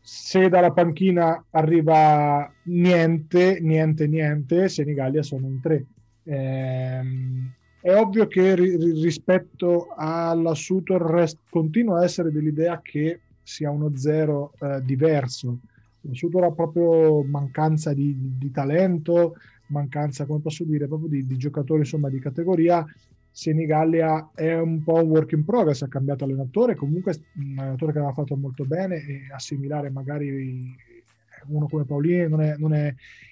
Se 0.01 0.49
dalla 0.49 0.71
panchina 0.71 1.45
arriva 1.51 2.51
niente, 2.63 3.59
niente, 3.61 4.07
niente, 4.07 4.69
Senigallia 4.69 5.23
sono 5.23 5.47
in 5.47 5.59
tre 5.59 5.85
eh, 6.27 7.01
è 7.79 7.95
ovvio 7.95 8.27
che 8.27 8.55
ri- 8.55 8.75
rispetto 9.01 9.93
alla 9.95 10.53
Sutor 10.53 11.01
rest- 11.01 11.39
continua 11.49 11.99
a 11.99 12.03
essere 12.03 12.31
dell'idea 12.31 12.81
che 12.81 13.21
sia 13.41 13.71
uno 13.71 13.95
zero 13.95 14.51
eh, 14.59 14.81
diverso. 14.83 15.59
La 16.01 16.13
Sutor 16.13 16.43
ha 16.43 16.51
proprio 16.51 17.23
mancanza 17.23 17.93
di, 17.93 18.13
di, 18.37 18.51
talento, 18.51 19.35
mancanza, 19.67 20.25
come 20.25 20.41
posso 20.41 20.65
dire, 20.65 20.87
proprio 20.87 21.09
di, 21.09 21.25
di 21.25 21.37
giocatori 21.37 21.79
insomma, 21.79 22.09
di 22.09 22.19
categoria. 22.19 22.85
Senigallia 23.37 24.31
è 24.33 24.57
un 24.57 24.81
po' 24.81 24.95
un 24.95 25.09
work 25.09 25.33
in 25.33 25.45
progress, 25.45 25.83
ha 25.83 25.87
cambiato 25.87 26.23
allenatore, 26.23 26.73
comunque 26.73 27.13
un 27.35 27.59
allenatore 27.59 27.91
che 27.91 27.99
aveva 27.99 28.13
fatto 28.13 28.35
molto 28.35 28.65
bene 28.65 28.95
e 28.95 29.27
assimilare 29.31 29.91
magari 29.91 30.75
uno 31.45 31.67
come 31.67 31.85
Paolini 31.85 32.27
non 32.27 32.41
è, 32.41 32.55
non 32.57 32.73
è 32.73 32.91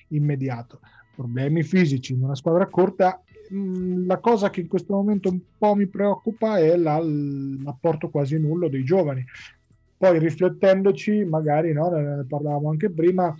immediato 0.10 0.80
problemi 1.15 1.63
fisici 1.63 2.13
in 2.13 2.22
una 2.22 2.36
squadra 2.36 2.68
corta. 2.68 3.20
Mm, 3.52 4.06
la 4.06 4.20
cosa 4.20 4.52
che 4.52 4.62
in 4.62 4.68
questo 4.68 4.94
momento 4.94 5.30
un 5.30 5.39
po' 5.58 5.74
mi 5.74 5.88
preoccupa 5.88 6.60
è 6.60 6.78
la, 6.78 7.00
l'apporto 7.00 8.10
quasi 8.10 8.38
nullo 8.38 8.70
dei 8.70 8.84
giovani. 8.84 9.26
Poi 9.98 10.20
riflettendoci, 10.20 11.26
magari 11.26 11.74
no, 11.74 11.89
ne 11.89 12.26
parlavamo 12.30 12.70
anche 12.70 12.91
prima, 12.91 13.36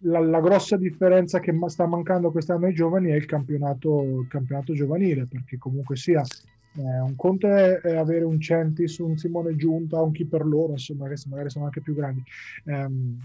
la, 0.00 0.20
la, 0.20 0.40
grossa 0.40 0.76
differenza 0.76 1.40
che 1.40 1.54
sta 1.66 1.86
mancando 1.86 2.30
quest'anno 2.30 2.66
ai 2.66 2.74
giovani 2.74 3.10
è 3.10 3.14
il 3.14 3.26
campionato, 3.26 4.02
il 4.02 4.26
campionato 4.28 4.74
giovanile, 4.74 5.26
perché 5.26 5.58
comunque 5.58 5.96
sia 5.96 6.22
eh, 6.22 7.00
un 7.00 7.14
conto 7.16 7.48
è, 7.48 7.80
è, 7.80 7.96
avere 7.96 8.24
un 8.24 8.40
Centis, 8.40 8.98
un 8.98 9.16
Simone 9.16 9.56
Giunta, 9.56 10.00
un 10.00 10.12
chi 10.12 10.26
per 10.26 10.44
loro, 10.44 10.72
insomma, 10.72 11.08
che 11.08 11.16
magari 11.28 11.50
sono 11.50 11.64
anche 11.64 11.80
più 11.80 11.94
grandi, 11.94 12.22
ehm, 12.64 13.18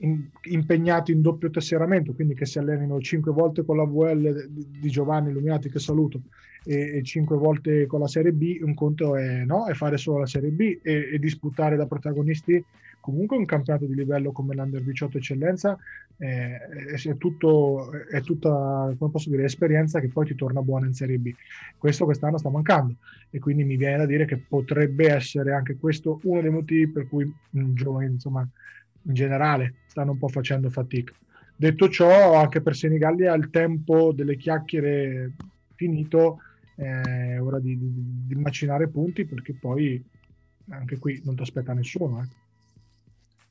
in, 0.00 0.28
impegnati 0.50 1.12
in 1.12 1.22
doppio 1.22 1.50
tesseramento, 1.50 2.14
quindi 2.14 2.34
che 2.34 2.46
si 2.46 2.58
allenino 2.58 3.00
cinque 3.00 3.32
volte 3.32 3.64
con 3.64 3.76
la 3.76 3.84
VL 3.84 4.48
di, 4.48 4.66
di 4.80 4.90
Giovanni 4.90 5.30
Illuminati, 5.30 5.70
che 5.70 5.78
saluto, 5.78 6.20
e, 6.64 6.98
e, 6.98 7.02
cinque 7.02 7.36
volte 7.36 7.86
con 7.86 8.00
la 8.00 8.08
Serie 8.08 8.32
B, 8.32 8.58
un 8.62 8.74
conto 8.74 9.16
è, 9.16 9.44
no, 9.44 9.66
è 9.66 9.74
fare 9.74 9.96
solo 9.96 10.18
la 10.20 10.26
Serie 10.26 10.50
B 10.50 10.78
e, 10.82 11.10
e 11.12 11.18
disputare 11.18 11.76
da 11.76 11.86
protagonisti 11.86 12.62
comunque 13.04 13.36
un 13.36 13.44
campionato 13.44 13.84
di 13.84 13.94
livello 13.94 14.32
come 14.32 14.54
l'Under 14.54 14.82
18 14.82 15.18
Eccellenza 15.18 15.76
eh, 16.16 16.56
è, 16.56 17.16
tutto, 17.18 17.92
è 17.92 18.22
tutta, 18.22 18.94
come 18.96 19.10
posso 19.10 19.28
dire, 19.28 19.44
esperienza 19.44 20.00
che 20.00 20.08
poi 20.08 20.24
ti 20.24 20.34
torna 20.34 20.62
buona 20.62 20.86
in 20.86 20.94
Serie 20.94 21.18
B. 21.18 21.30
Questo 21.76 22.06
quest'anno 22.06 22.38
sta 22.38 22.48
mancando 22.48 22.94
e 23.28 23.38
quindi 23.40 23.62
mi 23.62 23.76
viene 23.76 23.98
da 23.98 24.06
dire 24.06 24.24
che 24.24 24.38
potrebbe 24.38 25.12
essere 25.12 25.52
anche 25.52 25.76
questo 25.76 26.18
uno 26.22 26.40
dei 26.40 26.50
motivi 26.50 26.88
per 26.88 27.06
cui 27.06 27.24
i 27.24 27.72
giovani, 27.74 28.06
insomma, 28.06 28.40
in 29.02 29.12
generale 29.12 29.74
stanno 29.86 30.12
un 30.12 30.18
po' 30.18 30.28
facendo 30.28 30.70
fatica. 30.70 31.12
Detto 31.54 31.90
ciò, 31.90 32.40
anche 32.40 32.62
per 32.62 32.74
Senigallia 32.74 33.34
il 33.34 33.50
tempo 33.50 34.14
delle 34.14 34.38
chiacchiere 34.38 35.32
finito, 35.74 36.38
è 36.74 37.38
ora 37.38 37.58
di, 37.58 37.78
di, 37.78 37.92
di 38.28 38.34
macinare 38.36 38.88
punti 38.88 39.26
perché 39.26 39.52
poi 39.52 40.02
anche 40.70 40.96
qui 40.96 41.20
non 41.22 41.36
ti 41.36 41.42
aspetta 41.42 41.74
nessuno. 41.74 42.22
Eh. 42.22 42.43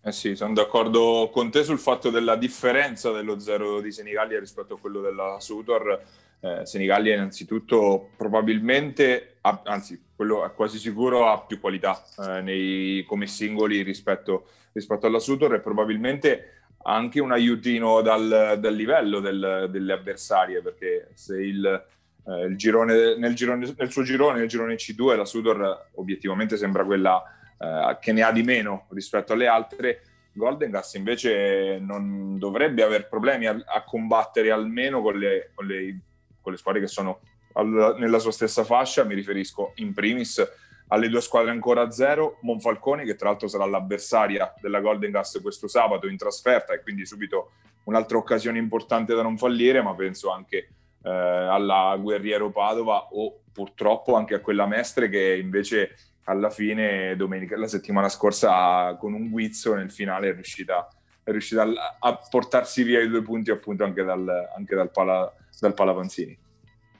Eh 0.05 0.11
sì, 0.11 0.35
sono 0.35 0.51
d'accordo 0.51 1.29
con 1.31 1.49
te 1.49 1.63
sul 1.63 1.79
fatto 1.79 2.09
della 2.09 2.35
differenza 2.35 3.11
dello 3.11 3.39
zero 3.39 3.79
di 3.79 3.89
Senigallia 3.89 4.37
rispetto 4.37 4.73
a 4.73 4.77
quello 4.77 4.99
della 4.99 5.37
Sutor. 5.39 5.97
Eh, 6.41 6.65
Senigallia 6.65 7.13
innanzitutto 7.13 8.09
probabilmente, 8.17 9.37
ha, 9.39 9.61
anzi 9.63 10.03
quello 10.13 10.43
è 10.43 10.51
quasi 10.51 10.77
sicuro, 10.77 11.29
ha 11.29 11.39
più 11.39 11.57
qualità 11.57 12.03
eh, 12.19 12.41
nei, 12.41 13.05
come 13.07 13.27
singoli 13.27 13.81
rispetto, 13.81 14.47
rispetto, 14.73 15.07
alla 15.07 15.19
Sutor 15.19 15.53
e 15.53 15.61
probabilmente 15.61 16.63
anche 16.83 17.21
un 17.21 17.31
aiutino 17.31 18.01
dal, 18.01 18.57
dal 18.59 18.75
livello 18.75 19.21
del, 19.21 19.69
delle 19.71 19.93
avversarie 19.93 20.61
perché 20.61 21.11
se 21.13 21.37
il, 21.37 21.85
eh, 22.27 22.43
il 22.43 22.57
girone, 22.57 23.15
nel, 23.15 23.35
girone, 23.35 23.73
nel 23.77 23.89
suo 23.89 24.03
girone, 24.03 24.39
nel 24.39 24.49
girone 24.49 24.75
C2 24.75 25.15
la 25.15 25.23
Sutor 25.23 25.91
obiettivamente 25.93 26.57
sembra 26.57 26.83
quella 26.83 27.23
eh, 27.63 27.97
che 28.02 28.12
ne 28.12 28.23
ha 28.23 28.32
di 28.32 28.43
meno 28.43 28.88
rispetto 28.89 29.34
alle 29.34 29.47
altre, 29.47 30.02
Golden 30.34 30.71
Gas 30.71 30.95
invece 30.95 31.80
non 31.80 32.38
dovrebbe 32.38 32.84
avere 32.84 33.06
problemi 33.06 33.45
a, 33.45 33.56
a 33.65 33.84
combattere 33.84 34.52
almeno 34.52 35.02
con 35.02 35.17
le, 35.17 35.52
con, 35.54 35.65
le, 35.65 35.99
con 36.41 36.52
le, 36.52 36.58
squadre 36.58 36.82
che 36.82 36.88
sono 36.88 37.21
al, 37.54 37.95
nella 37.99 38.19
sua 38.19 38.32
stessa 38.32 38.63
fascia, 38.63 39.04
mi 39.04 39.15
riferisco 39.15 39.73
in 39.76 39.93
primis 39.93 40.43
alle 40.88 41.08
due 41.08 41.21
squadre 41.21 41.52
ancora 41.52 41.84
a 41.84 41.91
zero, 41.91 42.38
Monfalcone 42.41 43.06
che 43.06 43.15
tra 43.15 43.30
l'altro 43.30 43.47
sarà 43.47 43.65
l'avversaria 43.65 44.54
della 44.60 44.82
Golden 44.82 45.12
Gas 45.12 45.39
questo 45.41 45.67
sabato 45.67 46.08
in 46.08 46.17
trasferta 46.17 46.73
e 46.73 46.82
quindi 46.82 47.06
subito 47.06 47.52
un'altra 47.86 48.17
occasione 48.17 48.60
importante 48.60 49.15
da 49.15 49.21
non 49.21 49.38
fallire, 49.38 49.82
ma 49.82 49.95
penso 49.95 50.30
anche 50.32 50.58
eh, 51.04 51.10
alla 51.10 51.95
Guerriero 51.99 52.52
Padova 52.52 53.08
o 53.12 53.39
purtroppo 53.52 54.15
anche 54.15 54.36
a 54.36 54.39
quella 54.39 54.65
Mestre 54.65 55.10
che 55.10 55.38
invece 55.38 55.95
alla 56.25 56.49
fine, 56.49 57.15
domenica, 57.15 57.57
la 57.57 57.67
settimana 57.67 58.09
scorsa, 58.09 58.95
con 58.95 59.13
un 59.13 59.29
guizzo 59.29 59.73
nel 59.73 59.91
finale 59.91 60.29
è 60.29 60.33
riuscita, 60.33 60.88
è 61.23 61.31
riuscita 61.31 61.65
a 61.99 62.19
portarsi 62.29 62.83
via 62.83 63.01
i 63.01 63.09
due 63.09 63.21
punti 63.21 63.51
appunto 63.51 63.83
anche 63.83 64.03
dal, 64.03 64.29
anche 64.55 64.75
dal, 64.75 64.91
pala, 64.91 65.31
dal 65.59 65.73
Palavanzini. 65.73 66.38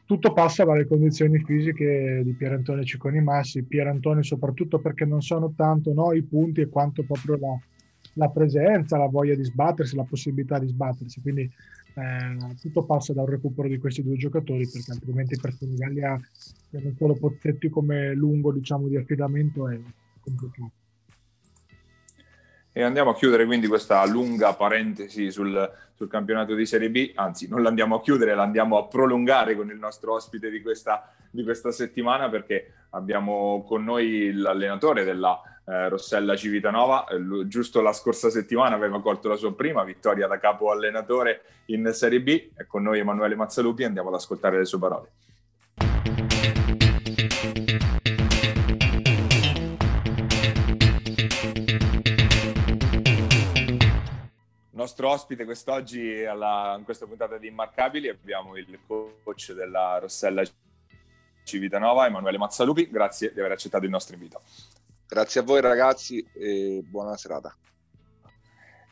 Tutto 0.06 0.34
passa 0.34 0.66
dalle 0.66 0.86
condizioni 0.86 1.42
fisiche 1.44 2.22
di 2.24 2.34
Pierantone 2.34 2.84
Cicconi 2.84 3.22
Massi, 3.22 3.64
Pierantone 3.64 4.22
soprattutto 4.22 4.80
perché 4.80 5.06
non 5.06 5.22
sono 5.22 5.54
tanto 5.56 5.94
no, 5.94 6.12
i 6.12 6.24
punti 6.24 6.60
e 6.60 6.68
quanto 6.68 7.04
proprio 7.04 7.38
la, 7.38 7.58
la 8.16 8.30
presenza, 8.30 8.98
la 8.98 9.08
voglia 9.08 9.34
di 9.34 9.44
sbattersi, 9.44 9.96
la 9.96 10.04
possibilità 10.04 10.60
di 10.60 10.68
sbattersi. 10.68 11.22
Quindi 11.22 11.50
eh, 11.96 12.56
tutto 12.60 12.84
passa 12.84 13.14
da 13.14 13.22
un 13.22 13.28
recupero 13.28 13.68
di 13.68 13.78
questi 13.78 14.04
due 14.04 14.18
giocatori 14.18 14.68
perché 14.68 14.92
altrimenti 14.92 15.38
per 15.40 15.54
Senigallia 15.54 16.20
non 16.72 16.96
solo 16.98 17.16
Pozzetti 17.16 17.70
come 17.70 18.14
lungo 18.14 18.52
diciamo, 18.52 18.88
di 18.88 18.98
affidamento 18.98 19.70
è 19.70 19.80
complicato. 20.20 20.72
E 22.76 22.82
andiamo 22.82 23.12
a 23.12 23.16
chiudere 23.16 23.46
quindi 23.46 23.68
questa 23.68 24.04
lunga 24.08 24.56
parentesi 24.56 25.30
sul, 25.30 25.72
sul, 25.94 26.08
campionato 26.08 26.56
di 26.56 26.66
Serie 26.66 26.90
B, 26.90 27.12
anzi 27.14 27.48
non 27.48 27.62
l'andiamo 27.62 27.96
a 27.96 28.02
chiudere, 28.02 28.34
l'andiamo 28.34 28.80
a 28.80 28.88
prolungare 28.88 29.56
con 29.56 29.70
il 29.70 29.78
nostro 29.78 30.14
ospite 30.14 30.50
di 30.50 30.60
questa, 30.60 31.14
di 31.30 31.44
questa 31.44 31.72
settimana 31.72 32.30
perché 32.30 32.74
abbiamo 32.90 33.64
con 33.68 33.84
noi 33.84 34.32
l'allenatore 34.34 35.04
della 35.04 35.40
eh, 35.66 35.90
Rossella 35.90 36.36
Civitanova, 36.36 37.06
eh, 37.08 37.48
giusto 37.48 37.82
la 37.82 37.94
scorsa 37.94 38.30
settimana 38.30 38.76
aveva 38.76 39.02
colto 39.02 39.30
la 39.30 39.36
sua 39.36 39.54
prima 39.54 39.84
vittoria 39.84 40.28
da 40.28 40.38
capo 40.38 40.72
allenatore 40.72 41.44
in 41.68 41.90
Serie 41.94 42.22
B, 42.22 42.50
è 42.56 42.66
con 42.66 42.84
noi 42.84 43.00
Emanuele 43.00 43.36
Mazzalupi, 43.36 43.84
andiamo 43.84 44.10
ad 44.10 44.16
ascoltare 44.16 44.58
le 44.58 44.66
sue 44.66 44.80
parole. 44.80 45.12
Il 54.72 54.80
nostro 54.90 55.12
ospite 55.12 55.46
quest'oggi 55.46 56.26
alla, 56.26 56.76
in 56.78 56.84
questa 56.84 57.06
puntata 57.06 57.38
di 57.38 57.48
Immarcabili 57.48 58.10
abbiamo 58.10 58.58
il 58.58 58.80
coach 58.86 59.54
della 59.54 59.98
Rossella 60.00 60.44
Civitanova, 61.46 62.06
Emanuele 62.06 62.38
Mazzalupi, 62.38 62.90
grazie 62.90 63.32
di 63.32 63.40
aver 63.40 63.54
accettato 63.54 63.86
il 63.86 63.92
nostro 63.92 64.16
invito. 64.16 64.42
Grazie 65.14 65.42
a 65.42 65.44
voi 65.44 65.62
ragazzi 65.62 66.28
e 66.34 66.82
buona 66.84 67.16
serata. 67.18 67.56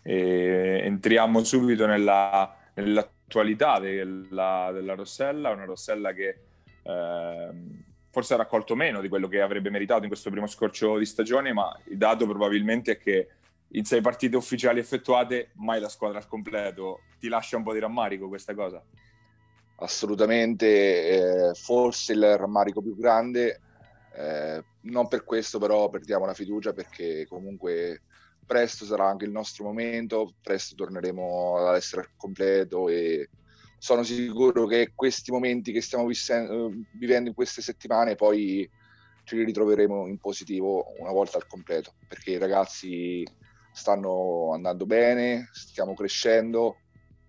E 0.04 0.82
entriamo 0.84 1.44
subito 1.44 1.88
nella, 1.88 2.56
nell'attualità 2.76 3.80
della, 3.80 4.70
della, 4.72 4.94
Rossella, 4.94 5.50
una 5.50 5.66
Rossella 5.66 6.14
che 6.14 6.42
eh, 6.84 7.50
forse 8.12 8.36
ha 8.36 8.38
raccolto 8.38 8.76
meno 8.76 9.02
di 9.02 9.10
quello 9.10 9.28
che 9.28 9.42
avrebbe 9.42 9.72
meritato 9.72 10.04
in 10.04 10.10
questo 10.10 10.30
primo 10.30 10.46
scorcio 10.46 11.00
di 11.00 11.08
stagione, 11.08 11.54
ma 11.54 11.76
il 11.86 11.98
dato 11.98 12.28
probabilmente 12.28 12.92
è 12.92 12.98
che 13.00 13.30
in 13.70 13.86
sei 13.86 14.02
partite 14.02 14.38
ufficiali 14.38 14.80
effettuate 14.80 15.50
mai 15.54 15.80
la 15.80 15.90
squadra 15.90 16.20
al 16.20 16.28
completo. 16.28 17.00
Ti 17.20 17.30
lascia 17.30 17.58
un 17.58 17.64
po' 17.64 17.74
di 17.74 17.80
rammarico 17.80 18.28
questa 18.28 18.54
cosa? 18.54 18.80
Assolutamente, 19.78 21.48
eh, 21.48 21.54
forse 21.56 22.14
il 22.14 22.38
rammarico 22.38 22.80
più 22.80 22.96
grande 22.96 23.62
eh, 24.14 24.64
non 24.82 25.08
per 25.08 25.24
questo 25.24 25.60
però 25.60 25.90
perdiamo 25.90 26.26
la 26.26 26.34
fiducia 26.34 26.74
perché 26.74 27.26
comunque 27.28 28.02
presto 28.46 28.86
sarà 28.86 29.08
anche 29.08 29.26
il 29.26 29.32
nostro 29.32 29.64
momento, 29.64 30.34
presto 30.42 30.76
torneremo 30.76 31.58
ad 31.58 31.76
essere 31.76 32.02
al 32.02 32.10
completo 32.18 32.90
e 32.90 33.30
sono 33.78 34.04
sicuro 34.04 34.66
che 34.66 34.92
questi 34.94 35.32
momenti 35.32 35.72
che 35.72 35.82
stiamo 35.82 36.08
vivendo 36.92 37.30
in 37.30 37.36
queste 37.36 37.62
settimane 37.62 38.16
poi 38.16 38.70
ce 39.24 39.36
li 39.36 39.44
ritroveremo 39.44 40.08
in 40.08 40.18
positivo 40.18 40.94
una 41.00 41.12
volta 41.12 41.38
al 41.38 41.48
completo 41.48 41.94
perché 42.08 42.32
i 42.32 42.38
ragazzi 42.38 43.26
stanno 43.72 44.52
andando 44.54 44.86
bene, 44.86 45.50
stiamo 45.54 45.94
crescendo 45.94 46.78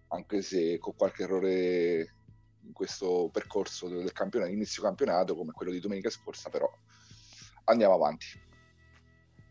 anche 0.08 0.42
se 0.42 0.78
con 0.78 0.94
qualche 0.96 1.22
errore 1.22 2.14
questo 2.72 3.28
percorso 3.32 3.88
del 3.88 4.12
campionato, 4.12 4.50
inizio 4.50 4.82
campionato 4.82 5.36
come 5.36 5.52
quello 5.52 5.72
di 5.72 5.80
domenica 5.80 6.10
scorsa, 6.10 6.48
però 6.50 6.70
andiamo 7.64 7.94
avanti. 7.94 8.26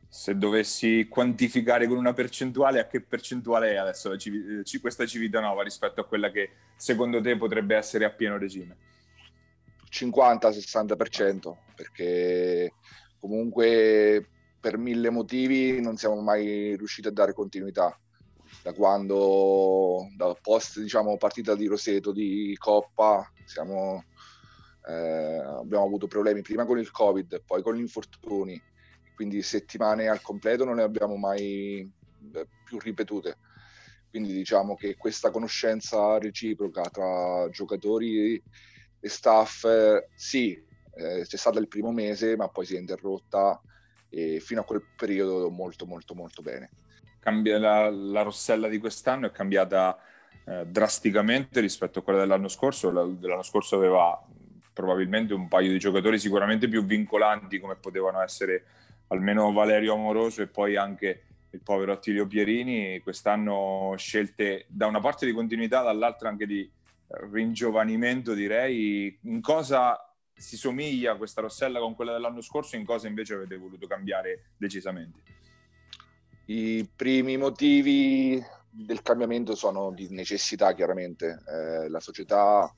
Se 0.09 0.37
dovessi 0.37 1.07
quantificare 1.09 1.87
con 1.87 1.97
una 1.97 2.13
percentuale, 2.13 2.81
a 2.81 2.87
che 2.87 3.01
percentuale 3.01 3.71
è 3.71 3.75
adesso 3.77 4.09
la 4.09 4.17
Civ- 4.17 4.79
questa 4.81 5.05
Civitanova 5.05 5.63
rispetto 5.63 6.01
a 6.01 6.05
quella 6.05 6.31
che 6.31 6.51
secondo 6.75 7.21
te 7.21 7.37
potrebbe 7.37 7.77
essere 7.77 8.03
a 8.03 8.11
pieno 8.11 8.37
regime? 8.37 8.75
50-60%, 9.89 11.55
perché 11.75 12.73
comunque 13.19 14.27
per 14.59 14.77
mille 14.77 15.09
motivi 15.09 15.79
non 15.79 15.95
siamo 15.95 16.19
mai 16.21 16.75
riusciti 16.75 17.07
a 17.07 17.11
dare 17.11 17.33
continuità 17.33 17.97
da 18.61 18.73
quando, 18.73 20.07
da 20.15 20.35
post 20.39 20.79
diciamo, 20.79 21.17
partita 21.17 21.55
di 21.55 21.65
Roseto 21.65 22.11
di 22.11 22.55
Coppa, 22.57 23.31
siamo, 23.45 24.03
eh, 24.87 24.93
abbiamo 24.93 25.85
avuto 25.85 26.07
problemi 26.07 26.41
prima 26.41 26.65
con 26.65 26.77
il 26.77 26.91
Covid, 26.91 27.41
poi 27.45 27.61
con 27.61 27.75
gli 27.75 27.79
infortuni, 27.79 28.61
quindi 29.15 29.41
settimane 29.41 30.07
al 30.07 30.21
completo 30.21 30.63
non 30.63 30.75
le 30.75 30.83
abbiamo 30.83 31.15
mai 31.15 31.79
eh, 32.33 32.47
più 32.63 32.77
ripetute. 32.79 33.37
Quindi 34.09 34.33
diciamo 34.33 34.75
che 34.75 34.97
questa 34.97 35.31
conoscenza 35.31 36.17
reciproca 36.17 36.83
tra 36.89 37.47
giocatori 37.49 38.41
e 38.99 39.09
staff, 39.09 39.65
sì, 40.13 40.51
eh, 40.95 41.25
c'è 41.25 41.37
stata 41.37 41.59
il 41.59 41.69
primo 41.69 41.91
mese, 41.91 42.35
ma 42.35 42.49
poi 42.49 42.65
si 42.65 42.75
è 42.75 42.79
interrotta 42.79 43.59
e 44.09 44.41
fino 44.41 44.61
a 44.61 44.65
quel 44.65 44.83
periodo 44.97 45.49
molto 45.49 45.85
molto 45.85 46.13
molto 46.13 46.41
bene 46.41 46.69
cambia, 47.21 47.59
la, 47.59 47.89
la, 47.89 48.23
Rossella 48.23 48.67
di 48.67 48.79
quest'anno 48.79 49.27
è 49.27 49.31
cambiata 49.31 49.97
eh, 50.45 50.65
drasticamente 50.65 51.61
rispetto 51.61 51.99
a 51.99 52.01
quella 52.01 52.19
dell'anno 52.19 52.47
scorso. 52.47 52.91
La, 52.91 53.03
l'anno 53.03 53.43
scorso 53.43 53.75
aveva 53.77 54.19
probabilmente 54.73 55.33
un 55.33 55.47
paio 55.47 55.71
di 55.71 55.79
giocatori 55.79 56.17
sicuramente 56.17 56.67
più 56.67 56.83
vincolanti 56.83 57.59
come 57.59 57.75
potevano 57.75 58.21
essere 58.21 58.65
almeno 59.07 59.51
Valerio 59.51 59.93
Amoroso 59.93 60.41
e 60.41 60.47
poi 60.47 60.75
anche 60.75 61.23
il 61.51 61.61
povero 61.61 61.91
Attilio 61.91 62.25
Pierini. 62.25 62.99
Quest'anno 63.01 63.93
scelte 63.97 64.65
da 64.67 64.87
una 64.87 64.99
parte 64.99 65.25
di 65.25 65.33
continuità, 65.33 65.83
dall'altra 65.83 66.29
anche 66.29 66.47
di 66.47 66.69
ringiovanimento 67.31 68.33
direi. 68.33 69.15
In 69.23 69.41
cosa 69.41 69.97
si 70.33 70.57
somiglia 70.57 71.15
questa 71.17 71.41
Rossella 71.41 71.79
con 71.79 71.93
quella 71.93 72.13
dell'anno 72.13 72.41
scorso, 72.41 72.75
in 72.75 72.85
cosa 72.85 73.07
invece 73.07 73.35
avete 73.35 73.57
voluto 73.57 73.85
cambiare 73.85 74.53
decisamente? 74.57 75.40
I 76.51 76.85
primi 76.93 77.37
motivi 77.37 78.43
del 78.69 79.01
cambiamento 79.01 79.55
sono 79.55 79.93
di 79.93 80.09
necessità, 80.09 80.73
chiaramente. 80.73 81.41
Eh, 81.47 81.87
la 81.87 82.01
società 82.01 82.69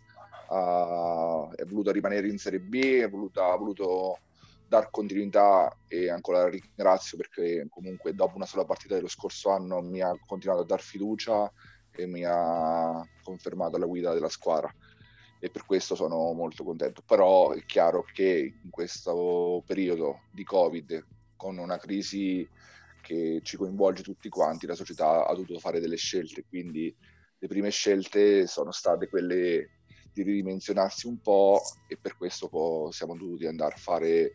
ha, 0.47 1.49
è 1.55 1.65
voluta 1.65 1.91
rimanere 1.91 2.27
in 2.27 2.37
Serie 2.37 2.59
B, 2.59 2.75
è 3.01 3.09
voluta, 3.09 3.51
ha 3.51 3.55
voluto 3.55 4.19
dar 4.67 4.91
continuità 4.91 5.75
e 5.87 6.11
ancora 6.11 6.47
ringrazio 6.47 7.17
perché 7.17 7.65
comunque 7.67 8.13
dopo 8.13 8.35
una 8.35 8.45
sola 8.45 8.63
partita 8.63 8.93
dello 8.93 9.07
scorso 9.07 9.49
anno 9.49 9.81
mi 9.81 10.01
ha 10.01 10.15
continuato 10.23 10.61
a 10.61 10.65
dar 10.65 10.81
fiducia 10.81 11.51
e 11.89 12.05
mi 12.05 12.23
ha 12.25 13.03
confermato 13.23 13.79
la 13.79 13.87
guida 13.87 14.13
della 14.13 14.29
squadra 14.29 14.71
e 15.39 15.49
per 15.49 15.65
questo 15.65 15.95
sono 15.95 16.31
molto 16.33 16.63
contento. 16.63 17.01
Però 17.03 17.53
è 17.53 17.65
chiaro 17.65 18.05
che 18.13 18.53
in 18.63 18.69
questo 18.69 19.63
periodo 19.65 20.25
di 20.31 20.43
Covid, 20.43 21.03
con 21.35 21.57
una 21.57 21.77
crisi 21.77 22.47
che 23.03 23.41
ci 23.43 23.57
coinvolge 23.57 24.01
tutti 24.01 24.29
quanti, 24.29 24.65
la 24.65 24.75
società 24.75 25.27
ha 25.27 25.33
dovuto 25.33 25.59
fare 25.59 25.81
delle 25.81 25.97
scelte, 25.97 26.45
quindi 26.47 26.95
le 27.37 27.47
prime 27.47 27.69
scelte 27.69 28.47
sono 28.47 28.71
state 28.71 29.09
quelle 29.09 29.81
di 30.13 30.23
ridimensionarsi 30.23 31.07
un 31.07 31.19
po' 31.19 31.61
e 31.87 31.97
per 32.01 32.15
questo 32.15 32.89
siamo 32.91 33.17
dovuti 33.17 33.45
andare 33.45 33.73
a 33.73 33.77
fare 33.77 34.33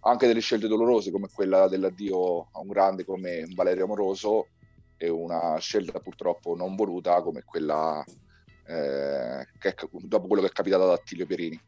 anche 0.00 0.28
delle 0.28 0.40
scelte 0.40 0.68
dolorose 0.68 1.10
come 1.10 1.28
quella 1.32 1.66
dell'addio 1.66 2.48
a 2.52 2.60
un 2.60 2.68
grande 2.68 3.04
come 3.04 3.44
Valerio 3.54 3.84
Amoroso 3.84 4.48
e 4.96 5.08
una 5.08 5.58
scelta 5.58 5.98
purtroppo 5.98 6.54
non 6.54 6.76
voluta 6.76 7.20
come 7.22 7.42
quella 7.42 8.04
eh, 8.66 9.46
che, 9.58 9.74
dopo 9.90 10.26
quello 10.28 10.42
che 10.42 10.48
è 10.48 10.52
capitato 10.52 10.84
ad 10.84 10.90
Attilio 10.90 11.26
Pierini. 11.26 11.60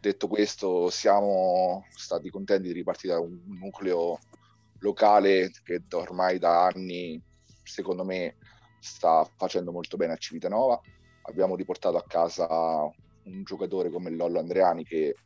Detto 0.00 0.28
questo, 0.28 0.88
siamo 0.90 1.84
stati 1.88 2.30
contenti 2.30 2.68
di 2.68 2.74
ripartire 2.74 3.14
da 3.14 3.20
un 3.20 3.40
nucleo 3.58 4.20
locale 4.86 5.50
che 5.64 5.82
ormai 5.92 6.38
da 6.38 6.66
anni, 6.66 7.20
secondo 7.62 8.04
me, 8.04 8.36
sta 8.78 9.28
facendo 9.36 9.72
molto 9.72 9.96
bene 9.96 10.12
a 10.12 10.16
Civitanova. 10.16 10.80
Abbiamo 11.22 11.56
riportato 11.56 11.96
a 11.96 12.04
casa 12.06 12.46
un 13.24 13.42
giocatore 13.42 13.90
come 13.90 14.10
Lollo 14.10 14.38
Andreani 14.38 14.84
che 14.84 15.16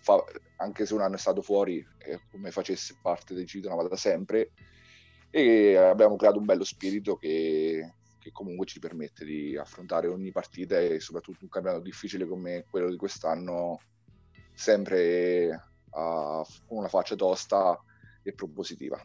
fa, 0.00 0.22
anche 0.58 0.84
se 0.84 0.92
un 0.92 1.00
anno 1.00 1.14
è 1.14 1.18
stato 1.18 1.40
fuori, 1.40 1.84
è 1.96 2.18
come 2.30 2.50
facesse 2.50 2.98
parte 3.00 3.34
del 3.34 3.46
Civitanova 3.46 3.88
da 3.88 3.96
sempre 3.96 4.52
e 5.30 5.76
abbiamo 5.76 6.16
creato 6.16 6.38
un 6.38 6.44
bello 6.44 6.64
spirito 6.64 7.16
che 7.16 7.94
che 8.26 8.32
comunque 8.32 8.66
ci 8.66 8.80
permette 8.80 9.24
di 9.24 9.56
affrontare 9.56 10.08
ogni 10.08 10.32
partita 10.32 10.80
e 10.80 10.98
soprattutto 10.98 11.38
un 11.42 11.48
campionato 11.48 11.84
difficile 11.84 12.26
come 12.26 12.64
quello 12.68 12.90
di 12.90 12.96
quest'anno 12.96 13.78
sempre 14.52 15.74
con 15.90 16.44
una 16.66 16.88
faccia 16.88 17.14
tosta 17.14 17.80
e 18.28 18.32
propositiva. 18.32 18.98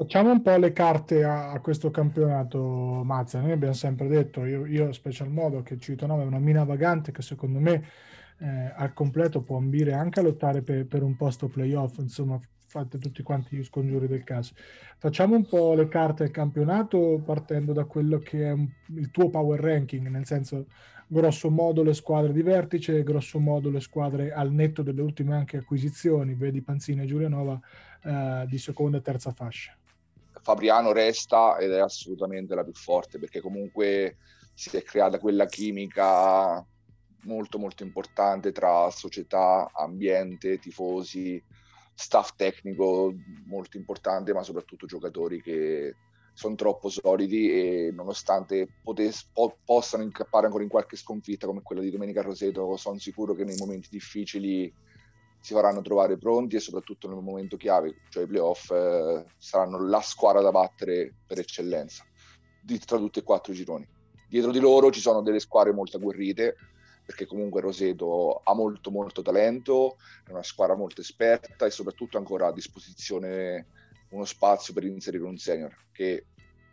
Facciamo 0.00 0.30
un 0.30 0.40
po' 0.40 0.56
le 0.56 0.72
carte 0.72 1.24
a, 1.24 1.50
a 1.52 1.60
questo 1.60 1.90
campionato, 1.90 2.58
Mazza. 3.04 3.40
Noi 3.40 3.52
abbiamo 3.52 3.74
sempre 3.74 4.08
detto, 4.08 4.46
io, 4.46 4.64
io 4.64 4.92
special 4.92 5.30
modo, 5.30 5.62
che 5.62 5.78
Civitanova 5.78 6.22
è 6.22 6.26
una 6.26 6.38
mina 6.38 6.64
vagante 6.64 7.12
che 7.12 7.20
secondo 7.20 7.58
me 7.58 7.84
eh, 8.38 8.72
al 8.74 8.94
completo 8.94 9.42
può 9.42 9.58
ambire 9.58 9.92
anche 9.92 10.20
a 10.20 10.22
lottare 10.22 10.62
per, 10.62 10.86
per 10.86 11.02
un 11.02 11.16
posto 11.16 11.48
playoff. 11.48 11.98
Insomma, 11.98 12.40
fate 12.66 12.98
tutti 12.98 13.22
quanti 13.22 13.56
gli 13.56 13.64
scongiuri 13.64 14.06
del 14.06 14.24
caso. 14.24 14.54
Facciamo 14.96 15.34
un 15.34 15.46
po' 15.46 15.74
le 15.74 15.88
carte 15.88 16.24
del 16.24 16.32
campionato 16.32 17.20
partendo 17.22 17.72
da 17.72 17.84
quello 17.84 18.20
che 18.20 18.50
è 18.50 18.56
il 18.94 19.10
tuo 19.10 19.28
power 19.28 19.60
ranking, 19.60 20.08
nel 20.08 20.24
senso 20.24 20.66
grosso 21.12 21.50
modo 21.50 21.82
le 21.82 21.92
squadre 21.92 22.32
di 22.32 22.40
vertice, 22.40 23.02
grosso 23.02 23.40
modo 23.40 23.68
le 23.68 23.80
squadre 23.80 24.32
al 24.32 24.52
netto 24.52 24.82
delle 24.82 25.02
ultime 25.02 25.34
anche 25.34 25.56
acquisizioni, 25.56 26.34
vedi 26.34 26.62
Panzini 26.62 27.02
e 27.02 27.06
Giulianova 27.06 27.60
eh, 28.04 28.44
di 28.46 28.58
seconda 28.58 28.98
e 28.98 29.02
terza 29.02 29.32
fascia. 29.32 29.76
Fabriano 30.40 30.92
resta 30.92 31.58
ed 31.58 31.72
è 31.72 31.80
assolutamente 31.80 32.54
la 32.54 32.62
più 32.62 32.72
forte 32.74 33.18
perché 33.18 33.40
comunque 33.40 34.18
si 34.54 34.74
è 34.76 34.82
creata 34.84 35.18
quella 35.18 35.46
chimica 35.46 36.64
molto 37.24 37.58
molto 37.58 37.82
importante 37.82 38.52
tra 38.52 38.88
società, 38.90 39.68
ambiente, 39.74 40.58
tifosi, 40.58 41.42
staff 41.92 42.34
tecnico 42.36 43.12
molto 43.46 43.76
importante, 43.76 44.32
ma 44.32 44.44
soprattutto 44.44 44.86
giocatori 44.86 45.42
che 45.42 45.96
sono 46.40 46.54
troppo 46.54 46.88
solidi 46.88 47.50
e 47.50 47.90
nonostante 47.92 48.66
potes- 48.82 49.28
po- 49.30 49.58
possano 49.62 50.02
incappare 50.02 50.46
ancora 50.46 50.62
in 50.62 50.70
qualche 50.70 50.96
sconfitta 50.96 51.46
come 51.46 51.60
quella 51.60 51.82
di 51.82 51.90
Domenica 51.90 52.22
Roseto, 52.22 52.78
sono 52.78 52.98
sicuro 52.98 53.34
che 53.34 53.44
nei 53.44 53.58
momenti 53.58 53.88
difficili 53.90 54.72
si 55.38 55.52
faranno 55.52 55.82
trovare 55.82 56.16
pronti 56.16 56.56
e 56.56 56.60
soprattutto 56.60 57.08
nel 57.08 57.22
momento 57.22 57.58
chiave, 57.58 57.94
cioè 58.08 58.22
i 58.22 58.26
playoff, 58.26 58.70
eh, 58.70 59.24
saranno 59.36 59.86
la 59.86 60.00
squadra 60.00 60.40
da 60.40 60.50
battere 60.50 61.12
per 61.26 61.38
eccellenza 61.38 62.06
di, 62.62 62.78
tra 62.78 62.96
tutti 62.96 63.18
e 63.18 63.22
quattro 63.22 63.52
i 63.52 63.56
gironi. 63.56 63.86
Dietro 64.26 64.50
di 64.50 64.60
loro 64.60 64.90
ci 64.90 65.00
sono 65.00 65.20
delle 65.20 65.40
squadre 65.40 65.74
molto 65.74 65.98
agguerrite, 65.98 66.56
perché 67.04 67.26
comunque 67.26 67.60
Roseto 67.60 68.40
ha 68.42 68.54
molto 68.54 68.90
molto 68.90 69.20
talento, 69.20 69.96
è 70.26 70.30
una 70.30 70.42
squadra 70.42 70.74
molto 70.74 71.02
esperta 71.02 71.66
e 71.66 71.70
soprattutto 71.70 72.16
ancora 72.16 72.46
a 72.46 72.52
disposizione 72.52 73.66
uno 74.10 74.24
spazio 74.24 74.72
per 74.72 74.84
inserire 74.84 75.24
un 75.24 75.36
senior 75.36 75.74
che 75.92 76.26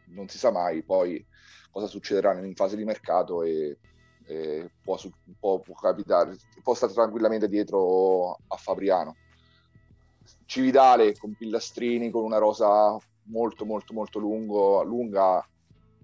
non 0.09 0.27
si 0.27 0.37
sa 0.37 0.51
mai 0.51 0.83
poi 0.83 1.25
cosa 1.71 1.87
succederà 1.87 2.33
in 2.39 2.55
fase 2.55 2.75
di 2.75 2.83
mercato 2.83 3.43
e, 3.43 3.77
e 4.25 4.71
può, 4.81 4.97
può, 5.39 5.59
può, 5.59 5.75
capitare, 5.75 6.35
può 6.63 6.73
stare 6.73 6.93
tranquillamente 6.93 7.47
dietro 7.47 8.33
a 8.47 8.55
Fabriano. 8.57 9.15
Cividale 10.45 11.15
con 11.17 11.35
Pillastrini, 11.35 12.09
con 12.09 12.23
una 12.23 12.37
rosa 12.37 12.97
molto 13.29 13.65
molto 13.65 13.93
molto 13.93 14.19
lungo, 14.19 14.83
lunga, 14.83 15.45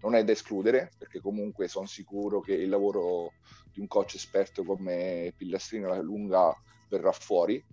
non 0.02 0.16
è 0.16 0.24
da 0.24 0.32
escludere 0.32 0.92
perché 0.98 1.20
comunque 1.20 1.68
sono 1.68 1.86
sicuro 1.86 2.39
che 2.39 2.54
il 2.54 2.70
lavoro 2.70 3.34
di 3.72 3.80
un 3.80 3.88
coach 3.88 4.16
esperto 4.16 4.63
come 4.63 5.34
Pillastrino 5.36 5.92
alla 5.92 6.02
lunga 6.02 6.56
verrà 6.89 7.12
fuori. 7.12 7.63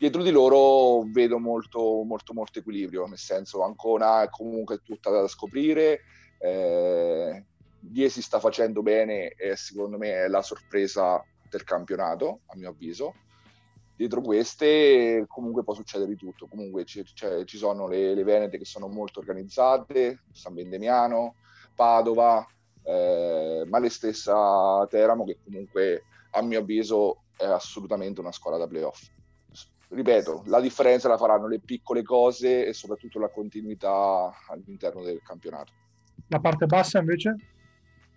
Dietro 0.00 0.22
di 0.22 0.30
loro 0.30 1.02
vedo 1.10 1.38
molto, 1.38 2.04
molto, 2.04 2.32
molto 2.32 2.60
equilibrio, 2.60 3.04
nel 3.04 3.18
senso 3.18 3.62
Ancona 3.62 4.22
è 4.22 4.30
comunque 4.30 4.78
tutta 4.78 5.10
da 5.10 5.28
scoprire, 5.28 6.00
eh, 6.38 7.44
Diesi 7.78 8.22
sta 8.22 8.40
facendo 8.40 8.80
bene 8.80 9.28
e 9.32 9.56
secondo 9.56 9.98
me 9.98 10.24
è 10.24 10.28
la 10.28 10.40
sorpresa 10.40 11.22
del 11.50 11.64
campionato, 11.64 12.40
a 12.46 12.56
mio 12.56 12.70
avviso. 12.70 13.12
Dietro 13.94 14.22
queste 14.22 15.26
comunque 15.28 15.64
può 15.64 15.74
succedere 15.74 16.08
di 16.08 16.16
tutto, 16.16 16.48
comunque 16.48 16.84
c- 16.84 17.02
c- 17.02 17.44
ci 17.44 17.58
sono 17.58 17.86
le, 17.86 18.14
le, 18.14 18.24
Venete 18.24 18.56
che 18.56 18.64
sono 18.64 18.88
molto 18.88 19.20
organizzate, 19.20 20.22
San 20.32 20.54
Bendemiano, 20.54 21.34
Padova, 21.74 22.42
eh, 22.84 23.64
ma 23.68 23.78
le 23.78 23.90
stessa 23.90 24.86
Teramo 24.88 25.26
che 25.26 25.40
comunque 25.44 26.04
a 26.30 26.40
mio 26.40 26.60
avviso 26.60 27.24
è 27.36 27.44
assolutamente 27.44 28.20
una 28.20 28.32
squadra 28.32 28.60
da 28.60 28.66
playoff. 28.66 29.18
Ripeto, 29.92 30.44
la 30.46 30.60
differenza 30.60 31.08
la 31.08 31.16
faranno 31.16 31.48
le 31.48 31.58
piccole 31.58 32.02
cose 32.04 32.64
e 32.64 32.72
soprattutto 32.72 33.18
la 33.18 33.28
continuità 33.28 34.32
all'interno 34.48 35.02
del 35.02 35.20
campionato. 35.20 35.72
La 36.28 36.38
parte 36.38 36.66
bassa 36.66 37.00
invece? 37.00 37.34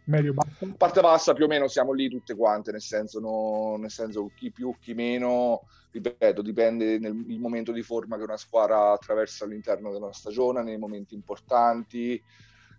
Medio 0.05 0.33
bassa? 0.33 0.49
La 0.59 0.75
parte 0.77 1.01
bassa 1.01 1.33
più 1.33 1.45
o 1.45 1.47
meno 1.47 1.67
siamo 1.67 1.91
lì 1.93 2.09
tutte 2.09 2.35
quante, 2.35 2.71
nel 2.71 2.81
senso, 2.81 3.19
no, 3.19 3.77
nel 3.77 3.89
senso 3.89 4.29
chi 4.35 4.51
più, 4.51 4.75
chi 4.79 4.93
meno, 4.93 5.61
ripeto, 5.89 6.43
dipende 6.43 6.99
nel 6.99 7.15
momento 7.39 7.71
di 7.71 7.81
forma 7.81 8.17
che 8.17 8.23
una 8.23 8.37
squadra 8.37 8.91
attraversa 8.91 9.45
all'interno 9.45 9.91
della 9.91 10.13
stagione, 10.13 10.61
nei 10.61 10.77
momenti 10.77 11.15
importanti, 11.15 12.21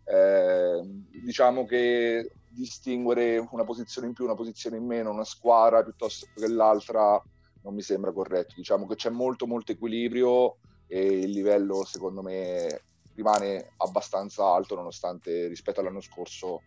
eh, 0.05 0.83
diciamo 1.21 1.65
che 1.65 2.31
distinguere 2.47 3.45
una 3.51 3.65
posizione 3.65 4.07
in 4.07 4.13
più, 4.13 4.25
una 4.25 4.37
posizione 4.37 4.77
in 4.77 4.85
meno, 4.85 5.11
una 5.11 5.25
squadra 5.25 5.83
piuttosto 5.83 6.29
che 6.33 6.47
l'altra 6.47 7.21
non 7.65 7.75
mi 7.75 7.83
sembra 7.83 8.13
corretto. 8.13 8.55
Diciamo 8.57 8.87
che 8.87 8.95
c'è 8.95 9.11
molto 9.11 9.47
molto 9.47 9.73
equilibrio 9.73 10.57
e 10.87 11.01
il 11.01 11.31
livello 11.31 11.85
secondo 11.85 12.23
me 12.23 12.83
rimane 13.15 13.73
abbastanza 13.79 14.45
alto 14.53 14.75
nonostante 14.75 15.49
rispetto 15.49 15.81
all'anno 15.81 16.01
scorso 16.01 16.63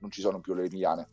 non 0.00 0.10
ci 0.10 0.20
sono 0.20 0.40
più 0.40 0.54
le 0.54 0.66
emiliane. 0.66 1.06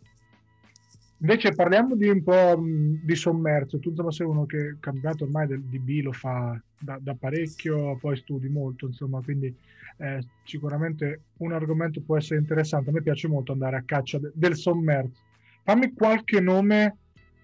Invece 1.19 1.53
parliamo 1.53 1.95
di 1.95 2.09
un 2.09 2.21
po' 2.21 2.61
di 2.61 3.15
sommerso. 3.15 3.79
Tu 3.79 3.91
non 3.95 4.11
sei 4.11 4.27
uno 4.27 4.45
che 4.45 4.57
il 4.57 4.77
campionato 4.79 5.23
ormai 5.23 5.47
del, 5.47 5.63
di 5.63 5.79
B 5.79 6.01
lo 6.03 6.11
fa 6.11 6.59
da, 6.79 6.99
da, 7.01 7.15
parecchio, 7.15 7.97
poi 7.97 8.15
studi 8.17 8.47
molto, 8.47 8.85
insomma, 8.85 9.19
quindi 9.21 9.53
eh, 9.97 10.23
sicuramente 10.45 11.21
un 11.37 11.53
argomento 11.53 12.01
può 12.01 12.17
essere 12.17 12.39
interessante. 12.39 12.91
A 12.91 12.93
me 12.93 13.01
piace 13.01 13.27
molto 13.27 13.51
andare 13.51 13.77
a 13.77 13.83
caccia 13.83 14.19
de, 14.19 14.31
del 14.33 14.55
sommerso. 14.55 15.19
Fammi 15.63 15.93
qualche 15.93 16.39
nome. 16.39 16.97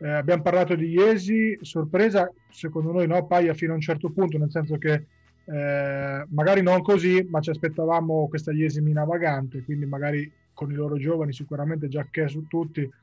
Eh, 0.04 0.10
abbiamo 0.10 0.42
parlato 0.42 0.76
di 0.76 0.90
Iesi, 0.90 1.58
sorpresa, 1.62 2.30
secondo 2.50 2.92
noi 2.92 3.08
no, 3.08 3.26
Paia 3.26 3.54
fino 3.54 3.72
a 3.72 3.76
un 3.76 3.82
certo 3.82 4.10
punto, 4.10 4.38
nel 4.38 4.52
senso 4.52 4.78
che 4.78 5.06
eh, 5.46 6.26
magari 6.28 6.62
non 6.62 6.82
così, 6.82 7.26
ma 7.30 7.40
ci 7.40 7.52
aspettavamo 7.52 8.28
questa 8.28 8.52
Iesi 8.52 8.82
mina 8.82 9.06
vagante, 9.06 9.64
quindi 9.64 9.86
magari 9.86 10.30
con 10.52 10.70
i 10.70 10.76
loro 10.76 10.98
giovani 10.98 11.32
sicuramente 11.32 11.88
già 11.88 12.06
che 12.12 12.28
su 12.28 12.48
tutti 12.48 12.82
eh, 12.82 12.94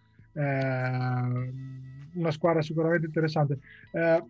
una 2.13 2.31
squadra 2.31 2.61
sicuramente 2.61 3.07
interessante. 3.07 3.59
Eh, 3.93 4.23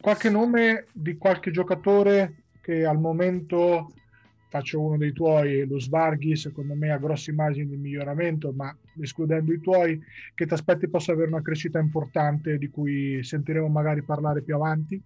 qualche 0.00 0.28
nome 0.28 0.86
di 0.92 1.16
qualche 1.16 1.52
giocatore 1.52 2.34
che 2.60 2.84
al 2.84 2.98
momento 2.98 3.92
faccio 4.48 4.80
uno 4.80 4.96
dei 4.96 5.12
tuoi, 5.12 5.66
lo 5.66 5.78
Svarghi, 5.78 6.36
secondo 6.36 6.74
me 6.74 6.90
ha 6.90 6.98
grosse 6.98 7.30
immagini 7.30 7.68
di 7.68 7.76
miglioramento, 7.76 8.52
ma 8.52 8.74
escludendo 9.00 9.52
i 9.52 9.60
tuoi, 9.60 10.00
che 10.34 10.46
ti 10.46 10.52
aspetti 10.52 10.88
possa 10.88 11.12
avere 11.12 11.28
una 11.28 11.42
crescita 11.42 11.78
importante 11.78 12.58
di 12.58 12.68
cui 12.68 13.22
sentiremo 13.22 13.68
magari 13.68 14.02
parlare 14.02 14.42
più 14.42 14.54
avanti? 14.54 15.00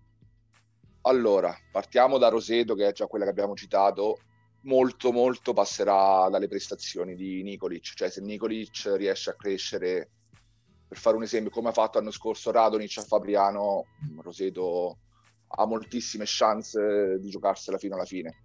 Allora, 1.02 1.54
partiamo 1.70 2.18
da 2.18 2.28
Roseto, 2.28 2.74
che 2.74 2.88
è 2.88 2.92
già 2.92 3.06
quella 3.06 3.24
che 3.24 3.30
abbiamo 3.30 3.54
citato. 3.54 4.18
Molto, 4.64 5.10
molto 5.10 5.52
passerà 5.52 6.28
dalle 6.30 6.46
prestazioni 6.46 7.16
di 7.16 7.42
Nikolic. 7.42 7.94
Cioè, 7.94 8.08
se 8.08 8.20
Nikolic 8.20 8.92
riesce 8.96 9.30
a 9.30 9.34
crescere 9.34 10.10
per 10.86 10.98
fare 10.98 11.16
un 11.16 11.24
esempio, 11.24 11.50
come 11.50 11.70
ha 11.70 11.72
fatto 11.72 11.98
l'anno 11.98 12.12
scorso 12.12 12.52
Radonic 12.52 12.98
a 12.98 13.02
Fabriano, 13.02 13.86
Roseto 14.20 14.98
ha 15.48 15.66
moltissime 15.66 16.24
chance 16.26 17.18
di 17.18 17.28
giocarsela 17.28 17.78
fino 17.78 17.94
alla 17.94 18.04
fine. 18.04 18.41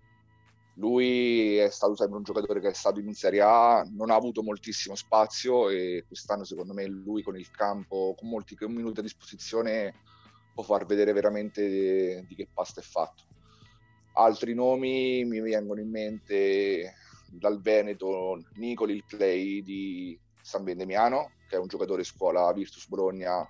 Lui 0.77 1.57
è 1.57 1.69
stato 1.69 1.95
sempre 1.95 2.17
un 2.17 2.23
giocatore 2.23 2.59
che 2.59 2.69
è 2.69 2.73
stato 2.73 2.99
in 2.99 3.13
Serie 3.13 3.41
A, 3.41 3.83
non 3.91 4.11
ha 4.11 4.15
avuto 4.15 4.43
moltissimo 4.43 4.95
spazio 4.95 5.69
e 5.69 6.05
quest'anno 6.07 6.43
secondo 6.43 6.73
me 6.73 6.85
lui 6.85 7.23
con 7.23 7.35
il 7.35 7.49
campo, 7.49 8.13
con 8.15 8.29
molti 8.29 8.55
minuti 8.67 8.99
a 8.99 9.03
disposizione, 9.03 10.01
può 10.53 10.63
far 10.63 10.85
vedere 10.85 11.13
veramente 11.13 11.67
di, 11.67 12.27
di 12.27 12.35
che 12.35 12.47
pasta 12.53 12.79
è 12.79 12.83
fatto. 12.83 13.23
Altri 14.13 14.53
nomi 14.53 15.25
mi 15.25 15.39
vengono 15.39 15.79
in 15.79 15.89
mente 15.89 16.93
dal 17.31 17.59
Veneto, 17.59 18.39
Nicoli, 18.55 18.93
il 18.93 19.05
play 19.05 19.63
di 19.63 20.17
San 20.41 20.63
Vendemiano, 20.63 21.31
che 21.49 21.55
è 21.55 21.59
un 21.59 21.67
giocatore 21.67 22.03
scuola 22.03 22.53
Virtus 22.53 22.87
Bologna 22.87 23.47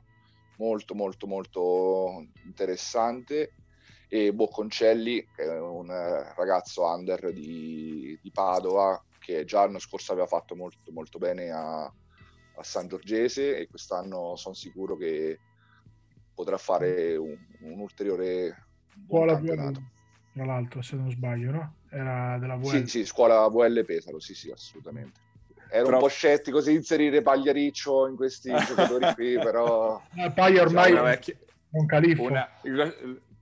molto 0.57 0.95
molto 0.95 1.27
molto 1.27 2.25
interessante 2.45 3.51
e 4.07 4.33
Bocconcelli 4.33 5.27
che 5.35 5.43
è 5.43 5.59
un 5.59 5.87
ragazzo 6.35 6.85
under 6.85 7.31
di, 7.33 8.17
di 8.21 8.31
Padova 8.31 9.01
che 9.19 9.43
già 9.43 9.65
l'anno 9.65 9.79
scorso 9.79 10.13
aveva 10.13 10.27
fatto 10.27 10.55
molto 10.55 10.91
molto 10.91 11.17
bene 11.17 11.51
a, 11.51 11.83
a 11.83 12.63
San 12.63 12.87
Giorgese 12.87 13.57
e 13.57 13.67
quest'anno 13.67 14.35
sono 14.35 14.55
sicuro 14.55 14.95
che 14.95 15.39
potrà 16.33 16.57
fare 16.57 17.15
un, 17.15 17.35
un 17.61 17.79
ulteriore 17.79 18.67
buon 18.93 19.27
campionato. 19.27 19.81
Tra 20.33 20.45
l'altro, 20.45 20.81
se 20.81 20.95
non 20.95 21.09
sbaglio, 21.09 21.51
no? 21.51 21.73
Era 21.89 22.37
della 22.37 22.57
VL. 22.57 22.65
Sì, 22.65 22.87
sì, 22.87 23.05
scuola 23.05 23.47
VL 23.47 23.83
Pesaro, 23.85 24.19
sì, 24.19 24.35
sì, 24.35 24.51
assolutamente. 24.51 25.19
Ero 25.69 25.85
però... 25.85 25.97
un 25.97 26.03
po' 26.03 26.09
scettico 26.09 26.61
se 26.61 26.71
inserire 26.71 27.21
Pagliariccio 27.21 28.07
in 28.07 28.15
questi 28.15 28.51
giocatori 28.67 29.13
qui, 29.15 29.33
però... 29.33 30.01
Eh, 30.15 30.31
Paglia 30.31 30.61
ormai 30.61 30.93
è 30.93 31.19
un 31.71 31.85
califfo. 31.85 32.23
Una... 32.23 32.47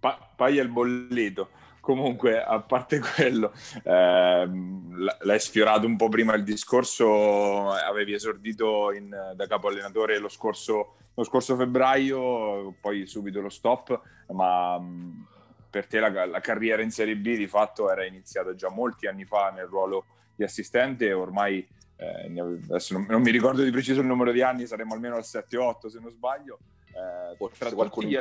Pa- 0.06 0.30
Paglia 0.36 0.62
il 0.62 0.70
bollito. 0.70 1.50
Comunque, 1.80 2.44
a 2.44 2.60
parte 2.60 3.00
quello, 3.00 3.52
ehm, 3.84 5.18
l'hai 5.22 5.40
sfiorato 5.40 5.88
un 5.88 5.96
po' 5.96 6.10
prima 6.10 6.36
il 6.36 6.44
discorso, 6.44 7.72
avevi 7.72 8.14
esordito 8.14 8.92
in, 8.92 9.10
da 9.10 9.48
capo 9.48 9.70
allenatore 9.70 10.20
lo 10.20 10.30
scorso, 10.30 10.98
lo 11.16 11.24
scorso 11.24 11.56
febbraio, 11.56 12.76
poi 12.80 13.08
subito 13.08 13.42
lo 13.42 13.50
stop, 13.50 14.00
ma 14.30 14.80
per 15.68 15.88
te 15.88 16.00
la, 16.00 16.26
la, 16.26 16.40
carriera 16.40 16.84
in 16.84 16.92
Serie 16.92 17.16
B 17.16 17.36
di 17.36 17.48
fatto 17.48 17.92
era 17.92 18.06
iniziata 18.06 18.54
già 18.54 18.70
molti 18.70 19.08
anni 19.08 19.26
fa 19.26 19.50
nel 19.50 19.66
ruolo 19.66 20.06
di 20.36 20.44
assistente 20.44 21.12
ormai 21.14 21.68
eh, 21.98 22.40
adesso 22.70 22.94
non, 22.94 23.06
non, 23.10 23.22
mi 23.22 23.32
ricordo 23.32 23.64
di 23.64 23.72
preciso 23.72 24.02
il 24.02 24.08
numero 24.08 24.32
di 24.32 24.42
anni, 24.42 24.68
saremo 24.68 24.94
almeno 24.94 25.16
al 25.16 25.24
7-8 25.26 25.88
se 25.88 26.00
non 26.00 26.12
sbaglio. 26.12 26.60
Eh, 26.96 27.36
forse, 27.36 27.76
gli, 28.08 28.18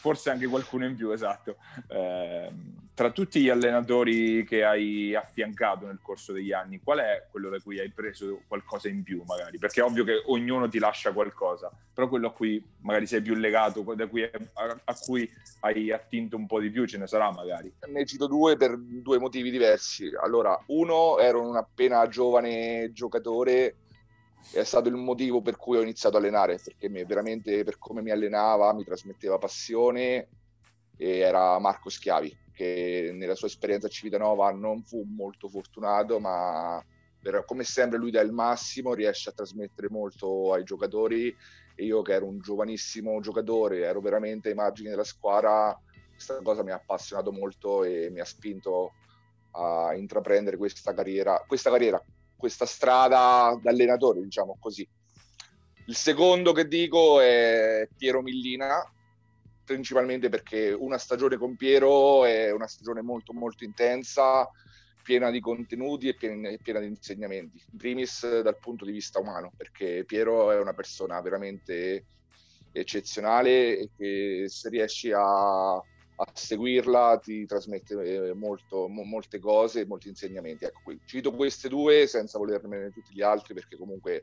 forse, 0.00 0.30
anche 0.30 0.46
qualcuno 0.46 0.86
in 0.86 0.96
più, 0.96 1.10
esatto. 1.10 1.56
Eh, 1.88 2.50
tra 2.94 3.10
tutti 3.10 3.42
gli 3.42 3.50
allenatori 3.50 4.46
che 4.46 4.64
hai 4.64 5.14
affiancato 5.14 5.84
nel 5.84 5.98
corso 6.00 6.32
degli 6.32 6.50
anni, 6.50 6.80
qual 6.82 7.00
è 7.00 7.26
quello 7.30 7.50
da 7.50 7.60
cui 7.60 7.78
hai 7.80 7.90
preso 7.90 8.40
qualcosa 8.48 8.88
in 8.88 9.02
più, 9.02 9.22
magari? 9.26 9.58
Perché 9.58 9.82
è 9.82 9.84
ovvio 9.84 10.04
che 10.04 10.22
ognuno 10.26 10.70
ti 10.70 10.78
lascia 10.78 11.12
qualcosa, 11.12 11.70
però 11.92 12.08
quello 12.08 12.28
a 12.28 12.32
cui 12.32 12.64
magari 12.80 13.06
sei 13.06 13.20
più 13.20 13.34
legato, 13.34 13.84
cui, 13.84 14.22
a, 14.22 14.30
a, 14.84 14.94
cui 14.98 15.30
hai 15.60 15.92
attinto 15.92 16.36
un 16.36 16.46
po' 16.46 16.60
di 16.60 16.70
più, 16.70 16.86
ce 16.86 16.96
ne 16.96 17.06
sarà 17.06 17.30
magari. 17.30 17.74
Ne 17.88 18.06
cito 18.06 18.26
due 18.26 18.56
per 18.56 18.78
due 18.78 19.18
motivi 19.18 19.50
diversi. 19.50 20.10
Allora, 20.22 20.58
uno, 20.68 21.18
ero 21.18 21.46
un 21.46 21.56
appena 21.56 22.08
giovane 22.08 22.90
giocatore 22.92 23.74
è 24.52 24.64
stato 24.64 24.88
il 24.88 24.94
motivo 24.94 25.40
per 25.40 25.56
cui 25.56 25.76
ho 25.76 25.82
iniziato 25.82 26.16
a 26.16 26.18
allenare, 26.20 26.58
perché 26.62 26.88
mi, 26.88 27.04
veramente 27.04 27.64
per 27.64 27.78
come 27.78 28.02
mi 28.02 28.10
allenava 28.10 28.72
mi 28.72 28.84
trasmetteva 28.84 29.38
passione 29.38 30.28
e 30.96 31.18
era 31.18 31.58
Marco 31.58 31.88
Schiavi, 31.88 32.36
che 32.52 33.10
nella 33.12 33.34
sua 33.34 33.48
esperienza 33.48 33.86
a 33.86 33.90
Civitanova 33.90 34.50
non 34.52 34.82
fu 34.82 35.02
molto 35.04 35.48
fortunato, 35.48 36.20
ma 36.20 36.82
per, 37.20 37.44
come 37.46 37.64
sempre 37.64 37.98
lui 37.98 38.10
dà 38.10 38.20
il 38.20 38.32
massimo, 38.32 38.94
riesce 38.94 39.30
a 39.30 39.32
trasmettere 39.32 39.88
molto 39.90 40.52
ai 40.52 40.62
giocatori. 40.62 41.34
E 41.76 41.84
io 41.84 42.02
che 42.02 42.12
ero 42.12 42.26
un 42.26 42.38
giovanissimo 42.38 43.18
giocatore, 43.18 43.80
ero 43.80 44.00
veramente 44.00 44.50
ai 44.50 44.54
margini 44.54 44.90
della 44.90 45.02
squadra, 45.02 45.76
questa 46.08 46.40
cosa 46.40 46.62
mi 46.62 46.70
ha 46.70 46.76
appassionato 46.76 47.32
molto 47.32 47.82
e 47.82 48.10
mi 48.10 48.20
ha 48.20 48.24
spinto 48.24 48.92
a 49.50 49.92
intraprendere 49.94 50.56
questa 50.56 50.94
carriera, 50.94 51.42
questa 51.44 51.70
carriera 51.70 52.00
questa 52.36 52.66
strada 52.66 53.58
da 53.60 53.70
allenatore, 53.70 54.22
diciamo 54.22 54.56
così. 54.58 54.86
Il 55.86 55.96
secondo 55.96 56.52
che 56.52 56.66
dico 56.66 57.20
è 57.20 57.86
Piero 57.96 58.22
Millina, 58.22 58.82
principalmente 59.64 60.28
perché 60.28 60.70
una 60.70 60.98
stagione 60.98 61.36
con 61.36 61.56
Piero 61.56 62.24
è 62.24 62.50
una 62.50 62.66
stagione 62.66 63.02
molto 63.02 63.32
molto 63.32 63.64
intensa, 63.64 64.48
piena 65.02 65.30
di 65.30 65.40
contenuti 65.40 66.08
e 66.08 66.14
piena, 66.14 66.50
piena 66.62 66.80
di 66.80 66.86
insegnamenti. 66.86 67.62
In 67.72 67.78
primis 67.78 68.40
dal 68.40 68.58
punto 68.58 68.84
di 68.84 68.92
vista 68.92 69.20
umano, 69.20 69.52
perché 69.56 70.04
Piero 70.06 70.50
è 70.50 70.58
una 70.58 70.72
persona 70.72 71.20
veramente 71.20 72.06
eccezionale 72.72 73.78
e 73.78 73.90
che 73.96 74.44
se 74.48 74.68
riesci 74.68 75.12
a 75.14 75.80
a 76.16 76.30
seguirla 76.32 77.18
ti 77.18 77.44
trasmette 77.44 78.28
eh, 78.28 78.34
molto, 78.34 78.88
mo, 78.88 79.02
molte 79.02 79.38
cose, 79.38 79.86
molti 79.86 80.08
insegnamenti. 80.08 80.64
Ecco, 80.64 80.80
qui, 80.84 81.00
cito 81.04 81.32
queste 81.32 81.68
due 81.68 82.06
senza 82.06 82.38
volermene 82.38 82.92
tutti 82.92 83.12
gli 83.12 83.22
altri 83.22 83.54
perché 83.54 83.76
comunque 83.76 84.22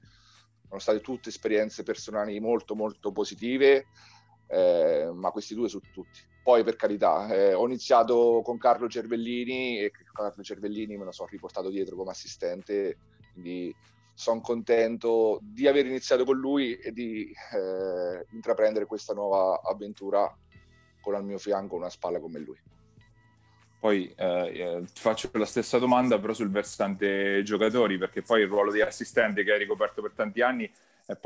sono 0.67 0.80
state 0.80 1.01
tutte 1.01 1.30
esperienze 1.30 1.84
personali 1.84 2.39
molto 2.39 2.75
molto 2.75 3.12
positive, 3.12 3.88
eh, 4.47 5.10
ma 5.13 5.32
questi 5.32 5.54
due 5.54 5.67
su 5.67 5.82
tutti. 5.91 6.21
Poi 6.43 6.63
per 6.63 6.75
carità, 6.75 7.27
eh, 7.27 7.54
ho 7.54 7.65
iniziato 7.65 8.41
con 8.43 8.58
Carlo 8.58 8.88
Cervellini 8.88 9.80
e 9.80 9.91
Carlo 10.13 10.41
Cervellini 10.41 10.97
me 10.97 11.06
lo 11.06 11.12
sono 11.12 11.27
riportato 11.30 11.69
dietro 11.69 11.95
come 11.95 12.12
assistente, 12.12 12.97
quindi 13.34 13.75
sono 14.13 14.41
contento 14.41 15.39
di 15.41 15.68
aver 15.68 15.86
iniziato 15.86 16.24
con 16.24 16.38
lui 16.38 16.76
e 16.76 16.91
di 16.91 17.32
eh, 17.53 18.26
intraprendere 18.32 18.86
questa 18.86 19.13
nuova 19.13 19.61
avventura 19.61 20.34
con 21.02 21.16
al 21.16 21.26
mio 21.26 21.38
fianco 21.38 21.76
una 21.76 21.89
spalla 21.89 22.20
come 22.20 22.39
lui. 22.39 22.58
Poi 23.80 24.14
eh, 24.16 24.26
eh, 24.26 24.84
ti 24.93 25.02
faccio 25.02 25.30
la 25.34 25.45
stessa 25.45 25.80
domanda, 25.80 26.20
però 26.20 26.34
sul 26.34 26.52
versante 26.52 27.41
giocatori, 27.43 27.97
perché 27.97 28.22
poi 28.22 28.41
il 28.41 28.47
ruolo 28.47 28.72
di 28.72 28.80
assistente 28.80 29.43
che 29.43 29.54
hai 29.54 29.58
ricoperto 29.58 30.04
per 30.04 30.12
tanti 30.14 30.41
anni 30.41 30.72
è, 31.06 31.18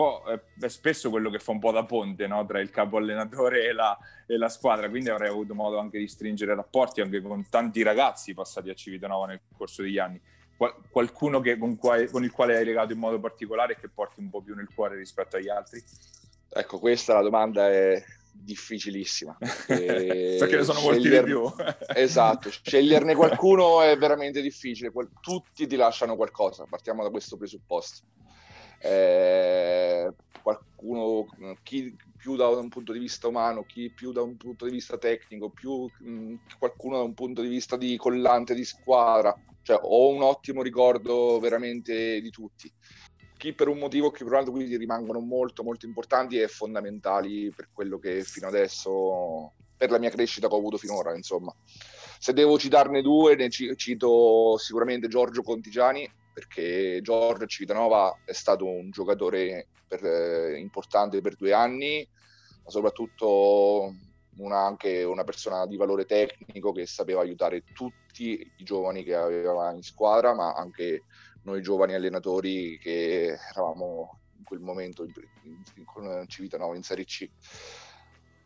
è 0.60 0.68
spesso 0.70 1.10
quello 1.10 1.30
che 1.30 1.40
fa 1.40 1.52
un 1.52 1.60
po' 1.60 1.72
da 1.72 1.84
ponte 1.84 2.28
no? 2.28 2.46
tra 2.46 2.60
il 2.60 2.70
capo 2.70 2.98
allenatore 2.98 3.66
e 3.66 3.74
la, 3.74 3.98
e 4.26 4.38
la, 4.38 4.50
squadra, 4.50 4.90
quindi 4.90 5.10
avrei 5.10 5.30
avuto 5.30 5.54
modo 5.54 5.78
anche 5.78 5.98
di 5.98 6.08
stringere 6.08 6.56
rapporti 6.56 7.02
anche 7.02 7.22
con 7.22 7.46
tanti 7.50 7.84
ragazzi 7.84 8.34
passati 8.34 8.70
a 8.70 8.74
Civitanova 8.74 9.28
nel 9.28 9.42
corso 9.56 9.82
degli 9.82 9.98
anni. 9.98 10.20
Qual- 10.56 10.76
qualcuno 10.90 11.42
che, 11.42 11.58
con, 11.58 11.76
quale, 11.76 12.10
con 12.10 12.24
il 12.24 12.32
quale 12.32 12.56
hai 12.56 12.64
legato 12.64 12.94
in 12.94 13.00
modo 13.00 13.20
particolare 13.20 13.74
e 13.74 13.80
che 13.80 13.90
porti 13.90 14.22
un 14.22 14.30
po' 14.30 14.42
più 14.42 14.56
nel 14.56 14.70
cuore 14.74 14.96
rispetto 14.96 15.36
agli 15.36 15.50
altri? 15.50 15.84
Ecco, 16.50 16.80
questa 16.80 17.16
la 17.16 17.22
domanda 17.22 17.70
è, 17.70 18.02
difficilissima. 18.38 19.38
Perché, 19.40 20.36
perché 20.40 20.58
ne 20.58 20.64
sono 20.64 20.82
molti 20.82 21.10
di 21.10 21.24
più. 21.24 21.52
esatto, 21.96 22.50
sceglierne 22.52 23.16
qualcuno 23.16 23.82
è 23.82 23.98
veramente 23.98 24.42
difficile, 24.42 24.92
tutti 25.22 25.68
ti 25.68 25.76
lasciano 25.76 26.16
qualcosa, 26.16 26.66
partiamo 26.66 27.04
da 27.04 27.10
questo 27.10 27.38
presupposto. 27.38 28.06
eh, 28.80 30.14
qualcuno, 30.42 31.26
chi 31.64 31.96
più 32.16 32.36
da 32.36 32.48
un 32.48 32.70
punto 32.70 32.92
di 32.94 33.00
vista 33.00 33.28
umano, 33.28 33.64
chi 33.64 33.92
più 33.92 34.12
da 34.12 34.22
un 34.22 34.38
punto 34.38 34.66
di 34.66 34.72
vista 34.72 34.98
tecnico, 34.98 35.50
più 35.50 35.90
mh, 36.00 36.36
qualcuno 36.60 36.98
da 36.98 37.04
un 37.04 37.16
punto 37.16 37.42
di 37.42 37.48
vista 37.48 37.78
di 37.78 37.98
collante 37.98 38.54
di 38.54 38.64
squadra. 38.64 39.36
Cioè, 39.64 39.80
ho 39.82 40.10
un 40.10 40.22
ottimo 40.22 40.62
ricordo 40.62 41.40
veramente 41.40 42.22
di 42.22 42.30
tutti. 42.30 42.72
Chi 43.46 43.54
per 43.54 43.68
un 43.68 43.78
motivo, 43.78 44.10
chi 44.10 44.24
per 44.24 44.32
un 44.32 44.40
altro, 44.40 44.54
quindi 44.54 44.76
rimangono 44.76 45.20
molto, 45.20 45.62
molto 45.62 45.86
importanti 45.86 46.40
e 46.40 46.48
fondamentali 46.48 47.54
per 47.56 47.70
quello 47.72 48.00
che 48.00 48.24
fino 48.24 48.48
adesso, 48.48 49.52
per 49.78 49.92
la 49.92 50.00
mia 50.00 50.10
crescita 50.10 50.48
che 50.48 50.56
ho 50.56 50.58
avuto 50.58 50.78
finora, 50.78 51.16
insomma. 51.16 51.54
Se 52.18 52.34
devo 52.34 52.58
citarne 52.58 53.04
due, 53.04 53.36
ne 53.36 53.52
cito 53.52 54.58
sicuramente 54.58 55.08
Giorgio 55.08 55.44
Contigiani, 55.44 56.12
perché 56.34 57.02
Giorgio 57.04 57.46
Civitanova 57.46 58.22
è 58.26 58.34
stato 58.34 58.66
un 58.66 58.90
giocatore 58.90 59.68
per, 59.88 60.04
eh, 60.04 60.58
importante 60.58 61.22
per 61.22 61.36
due 61.36 61.54
anni, 61.54 62.04
ma 62.64 62.72
soprattutto 62.72 63.94
una, 64.38 64.66
anche 64.66 65.04
una 65.04 65.24
persona 65.24 65.68
di 65.68 65.78
valore 65.78 66.06
tecnico 66.06 66.72
che 66.72 66.88
sapeva 66.88 67.22
aiutare 67.22 67.64
tutti 67.76 68.32
i 68.58 68.64
giovani 68.64 69.04
che 69.04 69.14
aveva 69.14 69.72
in 69.72 69.84
squadra, 69.84 70.34
ma 70.34 70.54
anche 70.54 71.04
noi 71.46 71.62
giovani 71.62 71.94
allenatori 71.94 72.78
che 72.80 73.38
eravamo 73.52 74.20
in 74.38 74.44
quel 74.44 74.60
momento 74.60 75.04
in, 75.04 75.12
in, 75.44 75.86
con 75.86 76.26
Civitanova 76.28 76.76
in 76.76 76.84
Serie 76.84 77.06
C. 77.06 77.30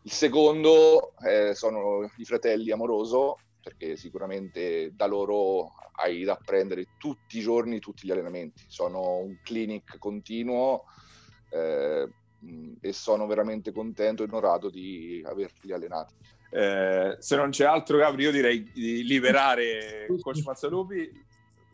Il 0.02 0.12
secondo 0.12 1.12
eh, 1.18 1.54
sono 1.54 2.10
i 2.16 2.24
fratelli 2.24 2.70
Amoroso, 2.70 3.38
perché 3.62 3.96
sicuramente 3.96 4.92
da 4.94 5.06
loro 5.06 5.72
hai 5.96 6.24
da 6.24 6.32
apprendere 6.32 6.86
tutti 6.96 7.38
i 7.38 7.42
giorni 7.42 7.80
tutti 7.80 8.06
gli 8.06 8.10
allenamenti. 8.10 8.64
Sono 8.66 9.18
un 9.18 9.38
clinic 9.42 9.98
continuo 9.98 10.84
eh, 11.50 12.08
e 12.80 12.92
sono 12.92 13.26
veramente 13.26 13.72
contento 13.72 14.22
e 14.22 14.26
onorato 14.26 14.70
di 14.70 15.22
averli 15.26 15.72
allenati. 15.72 16.14
Eh, 16.50 17.16
se 17.18 17.36
non 17.36 17.50
c'è 17.50 17.64
altro, 17.64 17.98
Gabri, 17.98 18.24
io 18.24 18.30
direi 18.30 18.62
di 18.72 19.04
liberare 19.04 20.06
Coach 20.20 20.42
Mazzalupi. 20.44 21.28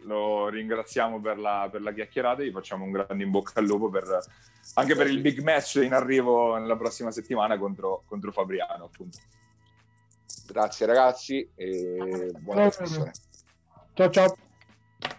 Lo 0.07 0.49
ringraziamo 0.49 1.21
per 1.21 1.37
la, 1.37 1.69
per 1.71 1.83
la 1.83 1.93
chiacchierata 1.93 2.41
e 2.41 2.47
gli 2.47 2.53
facciamo 2.53 2.85
un 2.85 2.93
grande 2.93 3.25
in 3.25 3.31
bocca 3.31 3.59
al 3.59 3.67
lupo 3.67 3.91
per, 3.91 4.05
anche 4.75 4.95
per 4.95 5.09
il 5.09 5.21
big 5.21 5.41
match 5.43 5.81
in 5.83 5.93
arrivo 5.93 6.57
nella 6.57 6.77
prossima 6.77 7.11
settimana 7.11 7.59
contro, 7.59 8.05
contro 8.07 8.31
Fabriano. 8.31 8.85
Appunto. 8.85 9.19
Grazie 10.47 10.87
ragazzi 10.87 11.51
e 11.57 12.33
buona 12.39 12.69
trasmissione. 12.69 13.11
Ciao 13.95 14.11
ciao. 14.11 14.37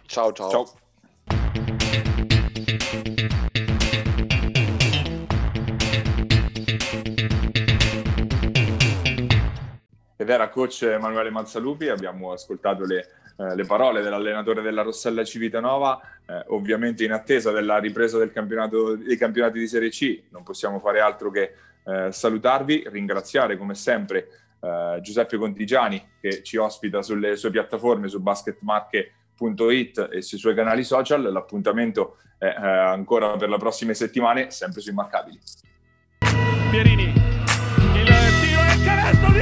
Ciao 0.06 0.32
ciao. 0.32 0.50
ciao. 0.50 0.72
Ed 10.16 10.30
era 10.30 10.48
coach 10.48 10.82
Emanuele 10.82 11.30
Mazzalupi, 11.30 11.88
abbiamo 11.88 12.32
ascoltato 12.32 12.84
le, 12.86 13.06
eh, 13.38 13.54
le 13.54 13.64
parole 13.64 14.02
dell'allenatore 14.02 14.62
della 14.62 14.82
Rossella 14.82 15.22
Civitanova, 15.22 16.00
eh, 16.26 16.44
ovviamente 16.48 17.04
in 17.04 17.12
attesa 17.12 17.52
della 17.52 17.78
ripresa 17.78 18.18
del 18.18 18.32
campionato, 18.32 18.96
dei 18.96 19.16
campionati 19.16 19.60
di 19.60 19.68
Serie 19.68 19.90
C, 19.90 20.24
non 20.30 20.42
possiamo 20.42 20.80
fare 20.80 20.98
altro 21.00 21.30
che 21.30 21.54
eh, 21.84 22.10
salutarvi, 22.10 22.84
ringraziare 22.88 23.56
come 23.56 23.74
sempre 23.74 24.28
eh, 24.60 24.98
Giuseppe 25.00 25.36
Contigiani 25.36 26.04
che 26.20 26.42
ci 26.42 26.56
ospita 26.56 27.00
sulle 27.02 27.36
sue 27.36 27.50
piattaforme 27.50 28.08
su 28.08 28.20
basketmarche.it 28.20 30.08
e 30.12 30.20
sui 30.20 30.38
suoi 30.38 30.54
canali 30.54 30.82
social. 30.82 31.22
L'appuntamento 31.22 32.16
è 32.38 32.46
eh, 32.46 32.66
ancora 32.66 33.36
per 33.36 33.48
le 33.48 33.58
prossime 33.58 33.94
settimane, 33.94 34.50
sempre 34.50 34.80
su 34.80 34.90
Immarcabili. 34.90 35.38
Pierini, 36.70 37.04
il 37.04 38.06
tiro 38.40 38.62
il 38.74 38.84
canestro 38.84 39.30
di 39.30 39.40